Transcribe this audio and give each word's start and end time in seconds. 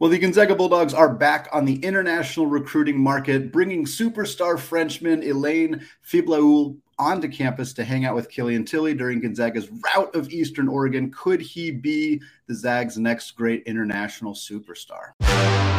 Well, 0.00 0.10
the 0.10 0.18
Gonzaga 0.18 0.56
Bulldogs 0.56 0.92
are 0.92 1.08
back 1.08 1.48
on 1.52 1.64
the 1.66 1.76
international 1.76 2.46
recruiting 2.46 2.98
market, 3.00 3.52
bringing 3.52 3.84
superstar 3.84 4.58
Frenchman 4.58 5.22
Ilane 5.22 5.84
Fibleuil 6.04 6.76
onto 6.98 7.28
campus 7.28 7.72
to 7.74 7.84
hang 7.84 8.04
out 8.04 8.16
with 8.16 8.28
Killian 8.28 8.64
Tillie 8.64 8.94
during 8.94 9.20
Gonzaga's 9.20 9.68
rout 9.84 10.12
of 10.16 10.30
Eastern 10.30 10.66
Oregon. 10.66 11.12
Could 11.12 11.40
he 11.40 11.70
be 11.70 12.20
the 12.48 12.54
Zags' 12.54 12.98
next 12.98 13.30
great 13.32 13.62
international 13.66 14.34
superstar? 14.34 15.12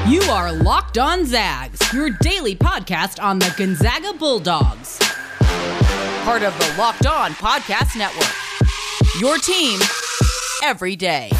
You 0.09 0.21
are 0.31 0.53
Locked 0.53 0.97
On 0.97 1.25
Zags, 1.25 1.77
your 1.91 2.09
daily 2.21 2.55
podcast 2.55 3.21
on 3.21 3.39
the 3.39 3.53
Gonzaga 3.57 4.13
Bulldogs. 4.13 4.97
Part 6.23 6.41
of 6.41 6.57
the 6.57 6.73
Locked 6.77 7.05
On 7.05 7.31
Podcast 7.31 7.97
Network. 7.97 8.33
Your 9.19 9.37
team 9.39 9.77
every 10.63 10.95
day. 10.95 11.31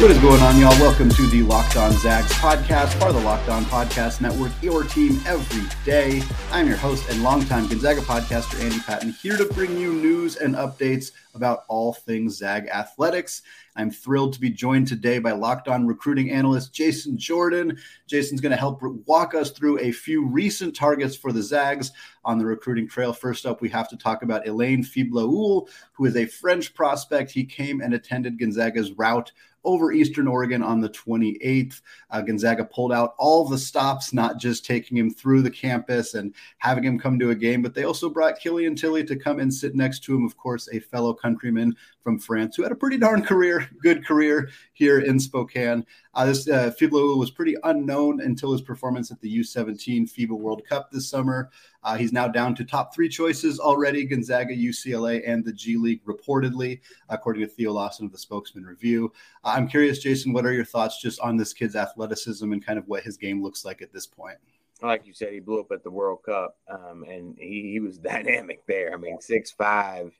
What 0.00 0.10
is 0.10 0.18
going 0.18 0.42
on, 0.42 0.58
y'all? 0.58 0.78
Welcome 0.80 1.08
to 1.10 1.26
the 1.28 1.42
Locked 1.42 1.76
On 1.76 1.92
Zags 1.92 2.32
podcast, 2.32 2.98
part 2.98 3.14
of 3.14 3.14
the 3.14 3.22
Locked 3.22 3.48
On 3.48 3.64
Podcast 3.66 4.20
Network, 4.20 4.50
your 4.60 4.82
team 4.82 5.20
every 5.24 5.62
day. 5.84 6.20
I'm 6.50 6.66
your 6.66 6.76
host 6.76 7.08
and 7.08 7.22
longtime 7.22 7.68
Gonzaga 7.68 8.00
podcaster, 8.00 8.60
Andy 8.60 8.80
Patton, 8.80 9.10
here 9.12 9.36
to 9.36 9.44
bring 9.46 9.78
you 9.78 9.94
news 9.94 10.36
and 10.36 10.56
updates 10.56 11.12
about 11.34 11.64
all 11.68 11.92
things 11.92 12.36
Zag 12.36 12.68
athletics. 12.68 13.42
I'm 13.76 13.90
thrilled 13.90 14.32
to 14.34 14.40
be 14.40 14.50
joined 14.50 14.86
today 14.86 15.18
by 15.18 15.32
Locked 15.32 15.68
On 15.68 15.86
recruiting 15.86 16.30
analyst 16.30 16.72
Jason 16.72 17.18
Jordan. 17.18 17.76
Jason's 18.06 18.40
going 18.40 18.52
to 18.52 18.56
help 18.56 18.80
walk 19.06 19.34
us 19.34 19.50
through 19.50 19.80
a 19.80 19.92
few 19.92 20.26
recent 20.26 20.76
targets 20.76 21.16
for 21.16 21.32
the 21.32 21.42
Zags 21.42 21.90
on 22.24 22.38
the 22.38 22.46
recruiting 22.46 22.88
trail. 22.88 23.12
First 23.12 23.46
up, 23.46 23.60
we 23.60 23.68
have 23.70 23.88
to 23.88 23.96
talk 23.96 24.22
about 24.22 24.44
Ilane 24.46 24.84
Fibleuil, 24.84 25.68
who 25.92 26.04
is 26.04 26.16
a 26.16 26.26
French 26.26 26.74
prospect. 26.74 27.30
He 27.30 27.44
came 27.44 27.80
and 27.80 27.94
attended 27.94 28.38
Gonzaga's 28.38 28.92
rout 28.92 29.32
over 29.64 29.92
Eastern 29.92 30.28
Oregon 30.28 30.62
on 30.62 30.80
the 30.80 30.90
28th. 30.90 31.80
Uh, 32.10 32.20
Gonzaga 32.20 32.64
pulled 32.64 32.92
out 32.92 33.14
all 33.18 33.46
the 33.46 33.58
stops, 33.58 34.12
not 34.12 34.38
just 34.38 34.64
taking 34.64 34.96
him 34.96 35.10
through 35.10 35.42
the 35.42 35.50
campus 35.50 36.14
and 36.14 36.34
having 36.58 36.84
him 36.84 36.98
come 36.98 37.18
to 37.18 37.30
a 37.30 37.34
game, 37.34 37.62
but 37.62 37.74
they 37.74 37.84
also 37.84 38.10
brought 38.10 38.38
Killian 38.38 38.76
Tillie 38.76 39.04
to 39.04 39.16
come 39.16 39.40
and 39.40 39.52
sit 39.52 39.74
next 39.74 40.04
to 40.04 40.14
him, 40.14 40.24
of 40.24 40.36
course, 40.36 40.68
a 40.72 40.80
fellow 40.80 41.14
countryman 41.24 41.74
from 42.02 42.18
France 42.18 42.54
who 42.54 42.62
had 42.62 42.72
a 42.72 42.76
pretty 42.76 42.98
darn 42.98 43.22
career, 43.24 43.66
good 43.82 44.04
career 44.04 44.50
here 44.74 45.00
in 45.00 45.18
Spokane. 45.18 45.86
Uh, 46.12 46.26
this 46.26 46.46
uh, 46.48 46.70
was 46.80 47.30
pretty 47.30 47.56
unknown 47.64 48.20
until 48.20 48.52
his 48.52 48.60
performance 48.60 49.10
at 49.10 49.20
the 49.20 49.38
U17 49.38 50.02
FIBA 50.02 50.38
World 50.38 50.62
Cup 50.68 50.90
this 50.90 51.08
summer. 51.08 51.50
Uh, 51.82 51.96
he's 51.96 52.12
now 52.12 52.28
down 52.28 52.54
to 52.54 52.64
top 52.64 52.94
three 52.94 53.08
choices 53.08 53.58
already 53.58 54.04
Gonzaga, 54.04 54.54
UCLA, 54.54 55.22
and 55.26 55.44
the 55.44 55.52
G 55.52 55.76
League, 55.76 56.04
reportedly, 56.04 56.80
according 57.08 57.42
to 57.42 57.48
Theo 57.48 57.72
Lawson 57.72 58.06
of 58.06 58.12
the 58.12 58.18
Spokesman 58.18 58.64
Review. 58.64 59.12
Uh, 59.42 59.54
I'm 59.56 59.66
curious, 59.66 59.98
Jason, 59.98 60.32
what 60.32 60.44
are 60.44 60.52
your 60.52 60.64
thoughts 60.64 61.00
just 61.00 61.20
on 61.20 61.36
this 61.36 61.52
kid's 61.52 61.76
athleticism 61.76 62.52
and 62.52 62.64
kind 62.64 62.78
of 62.78 62.86
what 62.86 63.02
his 63.02 63.16
game 63.16 63.42
looks 63.42 63.64
like 63.64 63.82
at 63.82 63.92
this 63.92 64.06
point? 64.06 64.38
Like 64.82 65.06
you 65.06 65.14
said, 65.14 65.32
he 65.32 65.40
blew 65.40 65.60
up 65.60 65.72
at 65.72 65.82
the 65.82 65.90
World 65.90 66.22
Cup, 66.24 66.56
um, 66.68 67.04
and 67.08 67.36
he, 67.38 67.70
he 67.72 67.80
was 67.80 67.98
dynamic 68.12 68.66
there. 68.66 68.92
I 68.92 68.96
mean, 68.96 69.20
six 69.20 69.50
five, 69.50 70.12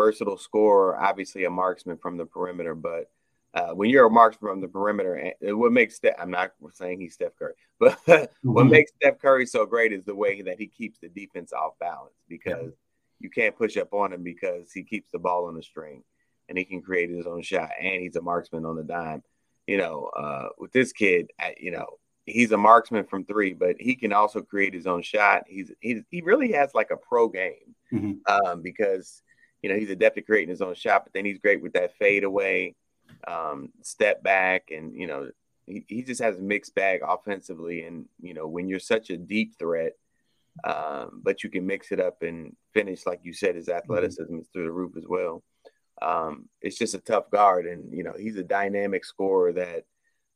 versatile 0.00 0.38
scorer, 0.38 0.98
obviously 0.98 1.44
a 1.44 1.50
marksman 1.50 1.98
from 1.98 2.16
the 2.16 2.24
perimeter, 2.24 2.74
but 2.74 3.10
uh, 3.52 3.72
when 3.74 3.90
you're 3.90 4.06
a 4.06 4.10
marksman 4.10 4.50
from 4.50 4.60
the 4.62 4.68
perimeter, 4.68 5.34
and 5.42 5.58
what 5.58 5.72
makes 5.72 5.96
Steph, 5.96 6.14
I'm 6.18 6.30
not 6.30 6.52
saying 6.72 7.00
he's 7.00 7.14
Steph 7.14 7.36
Curry, 7.38 7.52
but 7.78 7.98
mm-hmm. 8.06 8.52
what 8.52 8.64
makes 8.64 8.92
Steph 8.96 9.18
Curry 9.18 9.44
so 9.44 9.66
great 9.66 9.92
is 9.92 10.04
the 10.04 10.14
way 10.14 10.40
that 10.40 10.58
he 10.58 10.68
keeps 10.68 10.98
the 11.00 11.08
defense 11.10 11.52
off 11.52 11.78
balance 11.78 12.14
because 12.30 12.64
yeah. 12.64 12.70
you 13.18 13.28
can't 13.28 13.54
push 13.54 13.76
up 13.76 13.92
on 13.92 14.14
him 14.14 14.22
because 14.22 14.72
he 14.72 14.84
keeps 14.84 15.10
the 15.12 15.18
ball 15.18 15.46
on 15.46 15.54
the 15.54 15.62
string 15.62 16.02
and 16.48 16.56
he 16.56 16.64
can 16.64 16.80
create 16.80 17.10
his 17.10 17.26
own 17.26 17.42
shot 17.42 17.70
and 17.78 18.00
he's 18.00 18.16
a 18.16 18.22
marksman 18.22 18.64
on 18.64 18.76
the 18.76 18.84
dime. 18.84 19.22
You 19.66 19.76
know, 19.76 20.06
uh, 20.16 20.48
with 20.58 20.72
this 20.72 20.92
kid, 20.92 21.30
you 21.60 21.72
know, 21.72 21.98
he's 22.24 22.52
a 22.52 22.56
marksman 22.56 23.04
from 23.04 23.24
three, 23.24 23.52
but 23.52 23.76
he 23.78 23.94
can 23.94 24.12
also 24.12 24.40
create 24.40 24.72
his 24.72 24.86
own 24.86 25.02
shot. 25.02 25.42
He's 25.46 25.70
he, 25.80 26.02
he 26.10 26.22
really 26.22 26.52
has 26.52 26.74
like 26.74 26.90
a 26.90 26.96
pro 26.96 27.28
game 27.28 27.74
mm-hmm. 27.92 28.12
um, 28.32 28.62
because 28.62 29.22
you 29.62 29.68
know 29.70 29.76
he's 29.76 29.90
adept 29.90 30.18
at 30.18 30.26
creating 30.26 30.50
his 30.50 30.62
own 30.62 30.74
shot, 30.74 31.04
but 31.04 31.12
then 31.12 31.24
he's 31.24 31.38
great 31.38 31.62
with 31.62 31.74
that 31.74 31.96
fade 31.96 32.24
away 32.24 32.74
um, 33.26 33.70
step 33.82 34.22
back, 34.22 34.70
and 34.70 34.94
you 34.94 35.06
know 35.06 35.30
he, 35.66 35.84
he 35.88 36.02
just 36.02 36.22
has 36.22 36.38
a 36.38 36.42
mixed 36.42 36.74
bag 36.74 37.00
offensively. 37.06 37.84
And 37.84 38.06
you 38.20 38.34
know 38.34 38.46
when 38.46 38.68
you're 38.68 38.78
such 38.78 39.10
a 39.10 39.16
deep 39.16 39.58
threat, 39.58 39.92
um, 40.64 41.20
but 41.22 41.42
you 41.42 41.50
can 41.50 41.66
mix 41.66 41.92
it 41.92 42.00
up 42.00 42.22
and 42.22 42.56
finish 42.74 43.06
like 43.06 43.20
you 43.22 43.32
said, 43.32 43.56
his 43.56 43.66
mm-hmm. 43.66 43.78
athleticism 43.78 44.22
mm-hmm. 44.32 44.40
is 44.40 44.48
through 44.52 44.64
the 44.64 44.72
roof 44.72 44.96
as 44.96 45.04
well. 45.08 45.42
Um, 46.02 46.48
it's 46.62 46.78
just 46.78 46.94
a 46.94 46.98
tough 46.98 47.30
guard, 47.30 47.66
and 47.66 47.92
you 47.92 48.02
know 48.02 48.14
he's 48.18 48.36
a 48.36 48.44
dynamic 48.44 49.04
scorer 49.04 49.52
that 49.54 49.84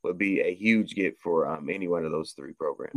would 0.03 0.19
be 0.19 0.41
a 0.41 0.55
huge 0.55 0.95
get 0.95 1.19
for 1.19 1.49
um, 1.49 1.71
any 1.71 1.89
one 1.89 2.05
of 2.05 2.13
those 2.13 2.33
three 2.33 2.53
programs. 2.53 2.95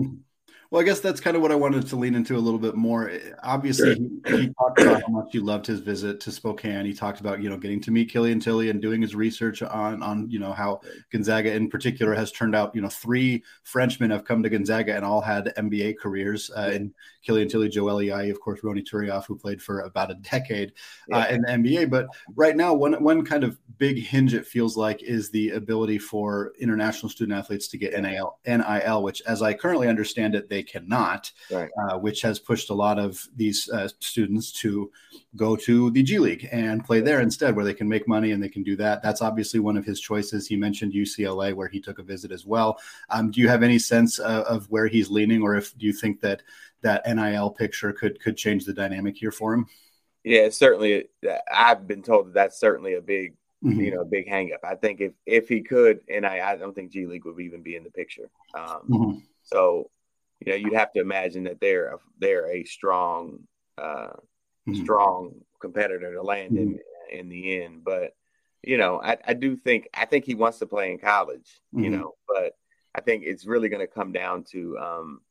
Well, 0.69 0.81
I 0.81 0.85
guess 0.85 0.99
that's 0.99 1.21
kind 1.21 1.37
of 1.37 1.41
what 1.41 1.51
I 1.51 1.55
wanted 1.55 1.87
to 1.87 1.95
lean 1.95 2.13
into 2.13 2.35
a 2.35 2.39
little 2.39 2.59
bit 2.59 2.75
more. 2.75 3.11
Obviously, 3.41 3.95
sure. 3.95 4.37
he, 4.37 4.41
he, 4.43 4.53
talked 4.53 4.81
about 4.81 5.01
how 5.01 5.07
much 5.07 5.29
he 5.31 5.39
loved 5.39 5.65
his 5.65 5.79
visit 5.79 6.19
to 6.21 6.31
Spokane. 6.31 6.85
He 6.85 6.93
talked 6.93 7.21
about 7.21 7.41
you 7.41 7.49
know 7.49 7.57
getting 7.57 7.79
to 7.81 7.91
meet 7.91 8.09
Killian 8.09 8.41
Tillie 8.41 8.69
and 8.69 8.81
doing 8.81 9.01
his 9.01 9.15
research 9.15 9.61
on 9.61 10.03
on 10.03 10.29
you 10.29 10.39
know 10.39 10.51
how 10.51 10.81
Gonzaga 11.11 11.53
in 11.53 11.69
particular 11.69 12.13
has 12.13 12.33
turned 12.33 12.55
out. 12.55 12.75
You 12.75 12.81
know, 12.81 12.89
three 12.89 13.43
Frenchmen 13.63 14.11
have 14.11 14.25
come 14.25 14.43
to 14.43 14.49
Gonzaga 14.49 14.95
and 14.95 15.05
all 15.05 15.21
had 15.21 15.53
NBA 15.57 15.99
careers. 15.99 16.51
Uh, 16.55 16.71
and 16.73 16.93
Killian 17.27 17.49
Tillie, 17.49 17.67
Joel 17.67 17.99
of 17.99 18.39
course, 18.39 18.61
Ronny 18.63 18.81
Turiaf, 18.81 19.25
who 19.25 19.37
played 19.37 19.61
for 19.61 19.81
about 19.81 20.11
a 20.11 20.15
decade 20.15 20.71
uh, 21.11 21.27
in 21.29 21.41
the 21.41 21.47
NBA. 21.49 21.89
But 21.89 22.07
right 22.35 22.55
now, 22.55 22.73
one 22.73 22.93
one 23.03 23.25
kind 23.25 23.43
of 23.43 23.57
big 23.77 24.01
hinge 24.01 24.33
it 24.33 24.47
feels 24.47 24.77
like 24.77 25.03
is 25.03 25.29
the 25.29 25.51
ability 25.51 25.99
for 25.99 26.53
international 26.59 27.09
student 27.09 27.37
athletes 27.37 27.67
to 27.67 27.77
get 27.77 27.99
NIL, 28.01 28.39
NIL, 28.45 29.03
which, 29.03 29.21
as 29.27 29.41
I 29.41 29.53
currently 29.53 29.89
understand 29.89 30.35
it, 30.35 30.49
they 30.49 30.56
they 30.57 30.63
cannot, 30.63 31.31
right. 31.51 31.69
uh, 31.79 31.99
which 31.99 32.23
has 32.23 32.39
pushed 32.39 32.71
a 32.71 32.73
lot 32.73 32.97
of 32.97 33.23
these 33.35 33.69
uh, 33.69 33.87
students 33.99 34.51
to 34.51 34.91
go 35.35 35.55
to 35.55 35.91
the 35.91 36.01
G 36.01 36.17
League 36.17 36.49
and 36.51 36.83
play 36.83 36.99
there 36.99 37.21
instead, 37.21 37.55
where 37.55 37.63
they 37.63 37.75
can 37.75 37.87
make 37.87 38.07
money 38.07 38.31
and 38.31 38.41
they 38.41 38.49
can 38.49 38.63
do 38.63 38.75
that. 38.77 39.03
That's 39.03 39.21
obviously 39.21 39.59
one 39.59 39.77
of 39.77 39.85
his 39.85 39.99
choices. 40.01 40.47
He 40.47 40.55
mentioned 40.55 40.93
UCLA, 40.93 41.53
where 41.53 41.67
he 41.67 41.79
took 41.79 41.99
a 41.99 42.03
visit 42.03 42.31
as 42.31 42.43
well. 42.43 42.79
Um, 43.11 43.29
do 43.29 43.39
you 43.39 43.47
have 43.49 43.61
any 43.61 43.77
sense 43.77 44.19
uh, 44.19 44.45
of 44.49 44.67
where 44.71 44.87
he's 44.87 45.11
leaning, 45.11 45.43
or 45.43 45.55
if 45.55 45.77
do 45.77 45.85
you 45.85 45.93
think 45.93 46.21
that 46.21 46.41
that 46.81 47.05
NIL 47.05 47.51
picture 47.51 47.93
could 47.93 48.19
could 48.19 48.35
change 48.35 48.65
the 48.65 48.73
dynamic 48.73 49.15
here 49.15 49.31
for 49.31 49.53
him? 49.53 49.67
Yeah, 50.23 50.49
certainly. 50.49 51.05
I've 51.53 51.87
been 51.87 52.01
told 52.01 52.27
that 52.27 52.33
that's 52.33 52.59
certainly 52.59 52.95
a 52.95 53.01
big 53.01 53.35
Mm-hmm. 53.65 53.79
you 53.79 53.95
know, 53.95 54.05
big 54.05 54.29
hangup. 54.29 54.63
I 54.63 54.75
think 54.75 55.01
if 55.01 55.13
if 55.25 55.49
he 55.49 55.61
could, 55.63 56.01
and 56.07 56.27
I, 56.27 56.51
I 56.51 56.55
don't 56.57 56.75
think 56.75 56.91
G 56.91 57.07
League 57.07 57.25
would 57.25 57.39
even 57.39 57.63
be 57.63 57.75
in 57.75 57.83
the 57.83 57.89
picture. 57.89 58.29
Um, 58.53 58.81
mm-hmm. 58.87 59.17
So 59.41 59.89
you 60.39 60.51
know, 60.51 60.57
you'd 60.57 60.73
have 60.73 60.91
to 60.93 61.01
imagine 61.01 61.43
that 61.45 61.59
they're 61.59 61.93
a, 61.93 61.97
they're 62.19 62.51
a 62.51 62.63
strong, 62.63 63.39
uh, 63.77 64.13
mm-hmm. 64.67 64.83
strong 64.83 65.35
competitor 65.59 66.13
to 66.13 66.21
land 66.21 66.51
mm-hmm. 66.51 66.73
in 67.11 67.19
in 67.19 67.29
the 67.29 67.61
end. 67.63 67.83
But 67.83 68.13
you 68.63 68.77
know, 68.77 69.01
I, 69.01 69.17
I 69.25 69.33
do 69.33 69.55
think 69.55 69.87
I 69.93 70.05
think 70.05 70.25
he 70.25 70.35
wants 70.35 70.59
to 70.59 70.67
play 70.67 70.91
in 70.91 70.99
college. 70.99 71.49
Mm-hmm. 71.73 71.83
You 71.83 71.89
know, 71.91 72.13
but 72.27 72.53
I 72.93 73.01
think 73.01 73.23
it's 73.25 73.45
really 73.45 73.69
going 73.69 73.85
to 73.85 73.91
come 73.91 74.11
down 74.11 74.43
to 74.51 74.77
um, 74.77 75.21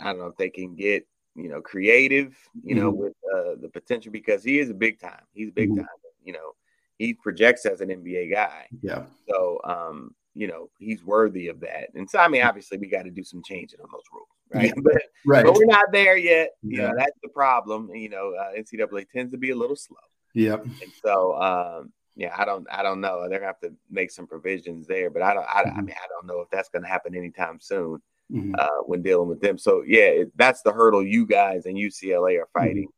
I 0.00 0.04
don't 0.04 0.18
know 0.18 0.26
if 0.26 0.36
they 0.36 0.50
can 0.50 0.74
get 0.74 1.06
you 1.34 1.48
know 1.48 1.60
creative, 1.60 2.36
you 2.62 2.74
know, 2.74 2.92
mm-hmm. 2.92 3.02
with 3.02 3.14
uh, 3.34 3.54
the 3.60 3.68
potential 3.68 4.12
because 4.12 4.44
he 4.44 4.58
is 4.58 4.70
a 4.70 4.74
big 4.74 5.00
time. 5.00 5.22
He's 5.32 5.50
big 5.50 5.70
mm-hmm. 5.70 5.80
time. 5.80 5.88
You 6.24 6.34
know, 6.34 6.54
he 6.98 7.14
projects 7.14 7.66
as 7.66 7.80
an 7.80 7.88
NBA 7.88 8.32
guy. 8.32 8.68
Yeah. 8.80 9.04
So 9.28 9.60
um, 9.64 10.14
you 10.34 10.46
know 10.46 10.70
he's 10.78 11.04
worthy 11.04 11.48
of 11.48 11.60
that. 11.60 11.88
And 11.94 12.08
so 12.08 12.18
I 12.18 12.28
mean, 12.28 12.42
obviously, 12.42 12.78
we 12.78 12.86
got 12.86 13.02
to 13.02 13.10
do 13.10 13.22
some 13.22 13.42
changing 13.44 13.80
on 13.80 13.88
those 13.92 14.02
rules, 14.12 14.28
right? 14.52 14.72
Yeah, 14.74 14.82
but, 14.82 15.02
right. 15.26 15.44
but 15.44 15.54
we're 15.54 15.66
not 15.66 15.92
there 15.92 16.16
yet. 16.16 16.50
Yeah. 16.62 16.88
Know, 16.88 16.94
that's 16.96 17.18
the 17.22 17.28
problem. 17.28 17.90
You 17.94 18.08
know, 18.08 18.34
uh, 18.34 18.52
NCAA 18.52 19.08
tends 19.10 19.32
to 19.32 19.38
be 19.38 19.50
a 19.50 19.56
little 19.56 19.76
slow. 19.76 19.96
Yep. 20.34 20.64
And 20.64 20.92
so, 21.04 21.34
um, 21.34 21.92
yeah, 22.16 22.34
I 22.36 22.44
don't, 22.44 22.66
I 22.70 22.82
don't 22.82 23.00
know. 23.00 23.28
They're 23.28 23.38
gonna 23.38 23.46
have 23.46 23.60
to 23.60 23.74
make 23.90 24.10
some 24.10 24.26
provisions 24.26 24.86
there, 24.86 25.10
but 25.10 25.22
I 25.22 25.34
don't, 25.34 25.46
I, 25.46 25.64
mm-hmm. 25.64 25.78
I 25.78 25.82
mean, 25.82 25.96
I 25.96 26.08
don't 26.08 26.26
know 26.26 26.40
if 26.40 26.50
that's 26.50 26.68
gonna 26.68 26.88
happen 26.88 27.14
anytime 27.14 27.58
soon 27.60 28.00
mm-hmm. 28.30 28.54
uh, 28.58 28.82
when 28.86 29.02
dealing 29.02 29.28
with 29.28 29.40
them. 29.40 29.58
So 29.58 29.82
yeah, 29.86 30.06
it, 30.06 30.32
that's 30.36 30.62
the 30.62 30.72
hurdle 30.72 31.04
you 31.04 31.26
guys 31.26 31.66
and 31.66 31.76
UCLA 31.76 32.40
are 32.40 32.48
fighting 32.52 32.88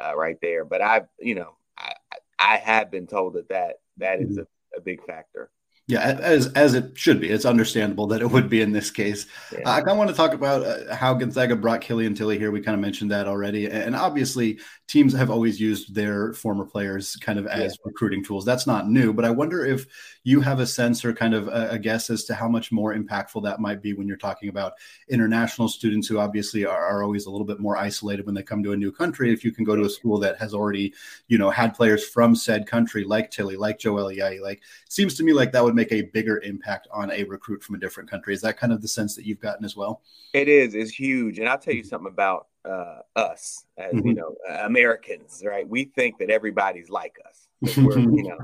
mm-hmm. 0.00 0.10
uh, 0.10 0.14
right 0.14 0.36
there. 0.42 0.64
But 0.64 0.82
I, 0.82 1.02
you 1.18 1.34
know, 1.34 1.56
I, 1.78 1.92
I 2.38 2.56
have 2.56 2.90
been 2.90 3.06
told 3.06 3.34
that 3.34 3.48
that 3.50 3.76
that 3.98 4.20
is 4.20 4.32
mm-hmm. 4.32 4.40
a, 4.74 4.78
a 4.78 4.80
big 4.80 5.04
factor. 5.04 5.50
Yeah, 5.90 6.18
as 6.20 6.46
as 6.52 6.74
it 6.74 6.96
should 6.96 7.20
be. 7.20 7.30
It's 7.30 7.44
understandable 7.44 8.06
that 8.08 8.22
it 8.22 8.30
would 8.30 8.48
be 8.48 8.60
in 8.60 8.70
this 8.70 8.92
case. 8.92 9.26
Yeah. 9.52 9.60
Uh, 9.66 9.70
I 9.72 9.78
kind 9.80 9.90
of 9.90 9.98
want 9.98 10.10
to 10.10 10.16
talk 10.16 10.34
about 10.34 10.62
uh, 10.62 10.94
how 10.94 11.14
Gonzaga 11.14 11.56
brought 11.56 11.80
Killian 11.80 12.14
Tillie 12.14 12.38
here. 12.38 12.52
We 12.52 12.60
kind 12.60 12.76
of 12.76 12.80
mentioned 12.80 13.10
that 13.10 13.26
already, 13.26 13.68
and 13.68 13.96
obviously 13.96 14.60
teams 14.90 15.12
have 15.12 15.30
always 15.30 15.60
used 15.60 15.94
their 15.94 16.32
former 16.32 16.64
players 16.64 17.14
kind 17.16 17.38
of 17.38 17.46
as 17.46 17.72
yeah. 17.72 17.82
recruiting 17.84 18.24
tools. 18.24 18.44
That's 18.44 18.66
not 18.66 18.88
new, 18.88 19.12
but 19.12 19.24
I 19.24 19.30
wonder 19.30 19.64
if 19.64 19.86
you 20.24 20.40
have 20.40 20.58
a 20.58 20.66
sense 20.66 21.04
or 21.04 21.12
kind 21.12 21.32
of 21.32 21.46
a, 21.46 21.70
a, 21.70 21.78
guess 21.78 22.10
as 22.10 22.24
to 22.24 22.34
how 22.34 22.48
much 22.48 22.72
more 22.72 22.94
impactful 22.94 23.42
that 23.44 23.60
might 23.60 23.80
be 23.80 23.94
when 23.94 24.06
you're 24.06 24.16
talking 24.16 24.48
about 24.48 24.72
international 25.08 25.68
students 25.68 26.08
who 26.08 26.18
obviously 26.18 26.66
are, 26.66 26.84
are 26.84 27.02
always 27.04 27.26
a 27.26 27.30
little 27.30 27.46
bit 27.46 27.60
more 27.60 27.76
isolated 27.76 28.26
when 28.26 28.34
they 28.34 28.42
come 28.42 28.62
to 28.64 28.72
a 28.72 28.76
new 28.76 28.90
country. 28.90 29.32
If 29.32 29.44
you 29.44 29.52
can 29.52 29.64
go 29.64 29.76
to 29.76 29.84
a 29.84 29.90
school 29.90 30.18
that 30.18 30.38
has 30.38 30.52
already, 30.54 30.92
you 31.28 31.38
know, 31.38 31.50
had 31.50 31.72
players 31.72 32.06
from 32.06 32.34
said 32.34 32.66
country 32.66 33.04
like 33.04 33.30
Tillie, 33.30 33.56
like 33.56 33.78
Joel 33.78 34.10
Ayayi, 34.10 34.40
like 34.40 34.60
seems 34.88 35.14
to 35.14 35.22
me 35.22 35.32
like 35.32 35.52
that 35.52 35.64
would 35.64 35.76
make 35.76 35.79
a 35.92 36.02
bigger 36.02 36.38
impact 36.38 36.88
on 36.92 37.10
a 37.10 37.24
recruit 37.24 37.62
from 37.62 37.74
a 37.74 37.78
different 37.78 38.10
country. 38.10 38.34
Is 38.34 38.40
that 38.42 38.58
kind 38.58 38.72
of 38.72 38.82
the 38.82 38.88
sense 38.88 39.14
that 39.16 39.24
you've 39.24 39.40
gotten 39.40 39.64
as 39.64 39.76
well? 39.76 40.02
It 40.32 40.48
is. 40.48 40.74
It's 40.74 40.90
huge. 40.90 41.38
And 41.38 41.48
I'll 41.48 41.58
tell 41.58 41.74
you 41.74 41.84
something 41.84 42.12
about 42.12 42.46
uh, 42.64 42.98
us 43.16 43.64
as 43.78 43.92
mm-hmm. 43.92 44.08
you 44.08 44.14
know 44.14 44.34
Americans, 44.62 45.42
right? 45.44 45.68
We 45.68 45.84
think 45.84 46.18
that 46.18 46.30
everybody's 46.30 46.90
like 46.90 47.16
us. 47.28 47.48
We're, 47.76 47.98
you 47.98 48.22
know, 48.22 48.38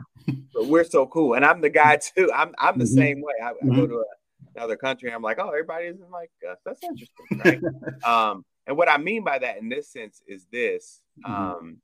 but 0.53 0.67
we're 0.67 0.85
so 0.85 1.07
cool. 1.07 1.35
And 1.35 1.45
I'm 1.45 1.63
the 1.63 1.71
guy 1.71 1.97
too. 1.97 2.31
I'm 2.35 2.55
I'm 2.59 2.79
the 2.79 2.85
mm-hmm. 2.85 2.95
same 2.95 3.21
way. 3.23 3.33
I, 3.43 3.49
I 3.49 3.53
go 3.53 3.69
mm-hmm. 3.69 3.87
to 3.87 3.99
a, 3.99 4.05
another 4.57 4.77
country. 4.77 5.11
I'm 5.11 5.23
like, 5.23 5.39
oh, 5.39 5.49
everybody 5.49 5.87
isn't 5.87 6.11
like 6.11 6.31
us. 6.51 6.59
That's 6.67 6.83
interesting, 6.83 7.41
right? 7.43 8.05
um, 8.05 8.45
and 8.67 8.77
what 8.77 8.91
I 8.91 8.99
mean 8.99 9.25
by 9.25 9.39
that 9.39 9.59
in 9.59 9.69
this 9.69 9.89
sense 9.89 10.23
is 10.27 10.47
this. 10.53 11.01
Mm-hmm. 11.25 11.33
Um, 11.33 11.77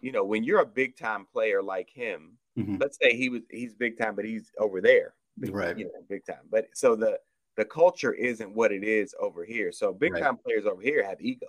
you 0.00 0.12
know, 0.12 0.24
when 0.24 0.44
you're 0.44 0.60
a 0.60 0.66
big 0.66 0.96
time 0.96 1.26
player 1.32 1.62
like 1.62 1.90
him, 1.90 2.38
mm-hmm. 2.56 2.76
let's 2.80 2.98
say 3.00 3.16
he 3.16 3.28
was 3.28 3.42
he's 3.50 3.74
big 3.74 3.98
time, 3.98 4.14
but 4.14 4.24
he's 4.24 4.50
over 4.58 4.80
there, 4.80 5.14
big, 5.38 5.54
right? 5.54 5.78
You 5.78 5.86
know, 5.86 5.90
big 6.08 6.24
time. 6.24 6.44
But 6.50 6.68
so 6.74 6.96
the 6.96 7.18
the 7.56 7.64
culture 7.64 8.12
isn't 8.12 8.54
what 8.54 8.72
it 8.72 8.84
is 8.84 9.14
over 9.18 9.44
here. 9.44 9.72
So 9.72 9.92
big 9.92 10.12
right. 10.12 10.22
time 10.22 10.36
players 10.36 10.66
over 10.66 10.82
here 10.82 11.04
have 11.04 11.20
egos. 11.20 11.48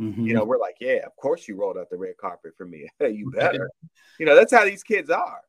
Mm-hmm. 0.00 0.26
You 0.26 0.34
know, 0.34 0.44
we're 0.44 0.58
like, 0.58 0.76
yeah, 0.80 1.04
of 1.04 1.14
course 1.16 1.46
you 1.46 1.56
rolled 1.56 1.76
out 1.76 1.90
the 1.90 1.98
red 1.98 2.16
carpet 2.18 2.52
for 2.56 2.64
me. 2.64 2.88
you 3.00 3.30
better. 3.34 3.70
you 4.18 4.26
know, 4.26 4.34
that's 4.34 4.52
how 4.52 4.64
these 4.64 4.82
kids 4.82 5.10
are. 5.10 5.42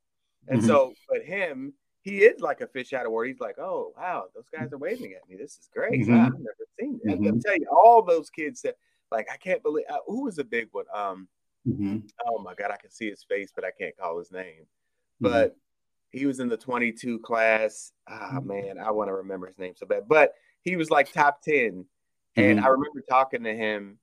And 0.48 0.60
mm-hmm. 0.60 0.68
so, 0.68 0.94
but 1.08 1.24
him, 1.24 1.74
he 2.02 2.20
is 2.20 2.42
like 2.42 2.62
a 2.62 2.68
fish 2.68 2.94
out 2.94 3.06
of 3.06 3.12
water. 3.12 3.28
He's 3.28 3.40
like, 3.40 3.60
oh 3.60 3.94
wow, 3.96 4.26
those 4.36 4.50
guys 4.54 4.74
are 4.74 4.78
waving 4.78 5.14
at 5.14 5.30
me. 5.30 5.38
This 5.38 5.52
is 5.52 5.70
great. 5.74 6.02
Mm-hmm. 6.02 6.14
I've 6.14 6.34
never 6.34 6.66
seen 6.80 7.00
that. 7.04 7.16
Mm-hmm. 7.16 7.28
I'm 7.28 7.42
telling 7.42 7.62
you, 7.62 7.68
all 7.72 8.02
those 8.02 8.30
kids 8.30 8.62
that 8.64 8.76
like, 9.12 9.28
I 9.32 9.38
can't 9.38 9.62
believe 9.62 9.86
uh, 9.90 9.98
who 10.08 10.24
was 10.24 10.40
a 10.40 10.44
big 10.44 10.70
one. 10.72 10.86
Um, 10.94 11.28
mm-hmm. 11.68 12.00
oh 12.28 12.42
my 12.42 12.56
god, 12.56 12.72
I 12.72 12.78
can 12.78 12.92
see 12.92 13.10
his 13.10 13.24
face, 13.24 13.52
but 13.54 13.64
I 13.64 13.72
can't 13.72 13.96
call 13.98 14.18
his 14.18 14.32
name. 14.32 14.66
Mm-hmm. 15.22 15.34
But 15.34 15.56
he 16.12 16.26
was 16.26 16.40
in 16.40 16.50
the 16.50 16.58
22 16.58 17.20
class. 17.20 17.92
Ah 18.08 18.34
mm-hmm. 18.34 18.48
man, 18.48 18.78
I 18.80 18.92
want 18.92 19.10
to 19.10 19.16
remember 19.16 19.48
his 19.48 19.58
name 19.58 19.74
so 19.76 19.86
bad. 19.86 20.08
But 20.08 20.34
he 20.62 20.76
was 20.76 20.90
like 20.90 21.12
top 21.12 21.42
10, 21.42 21.86
and 22.36 22.58
mm-hmm. 22.58 22.66
I 22.66 22.70
remember 22.70 23.02
talking 23.08 23.44
to 23.44 23.56
him 23.56 23.98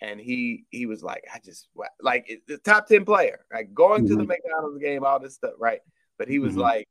and 0.00 0.20
he 0.20 0.64
he 0.70 0.86
was 0.86 1.02
like, 1.02 1.24
I 1.32 1.38
just 1.44 1.68
like 2.00 2.40
the 2.46 2.58
top 2.58 2.86
ten 2.86 3.04
player, 3.04 3.44
like 3.52 3.74
going 3.74 4.04
mm-hmm. 4.04 4.16
to 4.16 4.22
the 4.22 4.26
McDonald's 4.26 4.78
game, 4.78 5.04
all 5.04 5.20
this 5.20 5.34
stuff, 5.34 5.52
right? 5.58 5.80
But 6.18 6.28
he 6.28 6.38
was 6.38 6.52
mm-hmm. 6.52 6.62
like, 6.62 6.88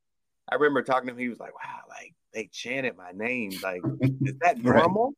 I 0.50 0.56
remember 0.56 0.84
talking 0.84 1.08
to 1.08 1.14
him. 1.14 1.20
He 1.20 1.30
was 1.30 1.40
like, 1.40 1.54
Wow, 1.54 1.82
like 1.90 2.14
they 2.34 2.50
chanted 2.52 2.96
my 2.96 3.12
name, 3.14 3.52
like 3.64 3.82
is 4.02 4.36
that 4.42 4.58
normal? 4.64 5.06
right. 5.06 5.14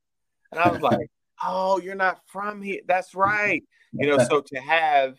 And 0.52 0.60
I 0.62 0.72
was 0.72 0.82
like, 0.82 1.08
Oh, 1.44 1.80
you're 1.80 1.96
not 1.96 2.20
from 2.28 2.62
here. 2.62 2.82
That's 2.88 3.14
right. 3.14 3.64
You 3.94 4.08
know, 4.08 4.18
so 4.30 4.42
to 4.42 4.60
have 4.60 5.18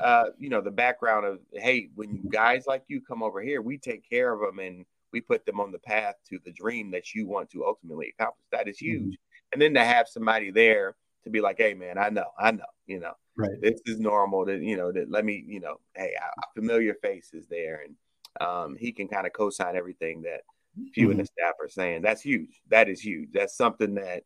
uh, 0.00 0.26
you 0.38 0.48
know, 0.48 0.60
the 0.60 0.70
background 0.70 1.26
of 1.26 1.38
hey, 1.52 1.88
when 1.94 2.22
guys 2.28 2.64
like 2.66 2.84
you 2.88 3.00
come 3.00 3.22
over 3.22 3.40
here, 3.40 3.62
we 3.62 3.78
take 3.78 4.08
care 4.08 4.32
of 4.32 4.40
them 4.40 4.58
and 4.58 4.84
we 5.12 5.20
put 5.20 5.46
them 5.46 5.60
on 5.60 5.72
the 5.72 5.78
path 5.78 6.16
to 6.28 6.38
the 6.44 6.52
dream 6.52 6.90
that 6.90 7.14
you 7.14 7.26
want 7.26 7.50
to 7.50 7.64
ultimately 7.64 8.12
accomplish. 8.18 8.44
That 8.52 8.68
is 8.68 8.78
huge. 8.78 9.02
Mm-hmm. 9.02 9.52
And 9.52 9.62
then 9.62 9.74
to 9.74 9.84
have 9.84 10.08
somebody 10.08 10.50
there 10.50 10.96
to 11.24 11.30
be 11.30 11.40
like, 11.40 11.56
hey 11.58 11.74
man, 11.74 11.98
I 11.98 12.10
know, 12.10 12.26
I 12.38 12.50
know, 12.50 12.64
you 12.86 13.00
know, 13.00 13.12
right. 13.36 13.60
this 13.60 13.80
is 13.86 13.98
normal. 13.98 14.44
That 14.44 14.62
you 14.62 14.76
know, 14.76 14.92
that 14.92 15.10
let 15.10 15.24
me, 15.24 15.44
you 15.46 15.60
know, 15.60 15.76
hey, 15.94 16.14
a 16.16 16.60
familiar 16.60 16.94
face 16.94 17.30
is 17.32 17.46
there, 17.48 17.82
and 17.84 18.46
um, 18.46 18.76
he 18.76 18.92
can 18.92 19.08
kind 19.08 19.26
of 19.26 19.32
co-sign 19.32 19.76
everything 19.76 20.22
that 20.22 20.42
you 20.76 20.84
mm-hmm. 20.84 21.10
and 21.12 21.20
the 21.20 21.24
mm-hmm. 21.24 21.40
staff 21.40 21.54
are 21.60 21.68
saying. 21.68 22.02
That's 22.02 22.22
huge. 22.22 22.60
That 22.70 22.88
is 22.88 23.00
huge. 23.00 23.30
That's 23.32 23.56
something 23.56 23.94
that 23.94 24.24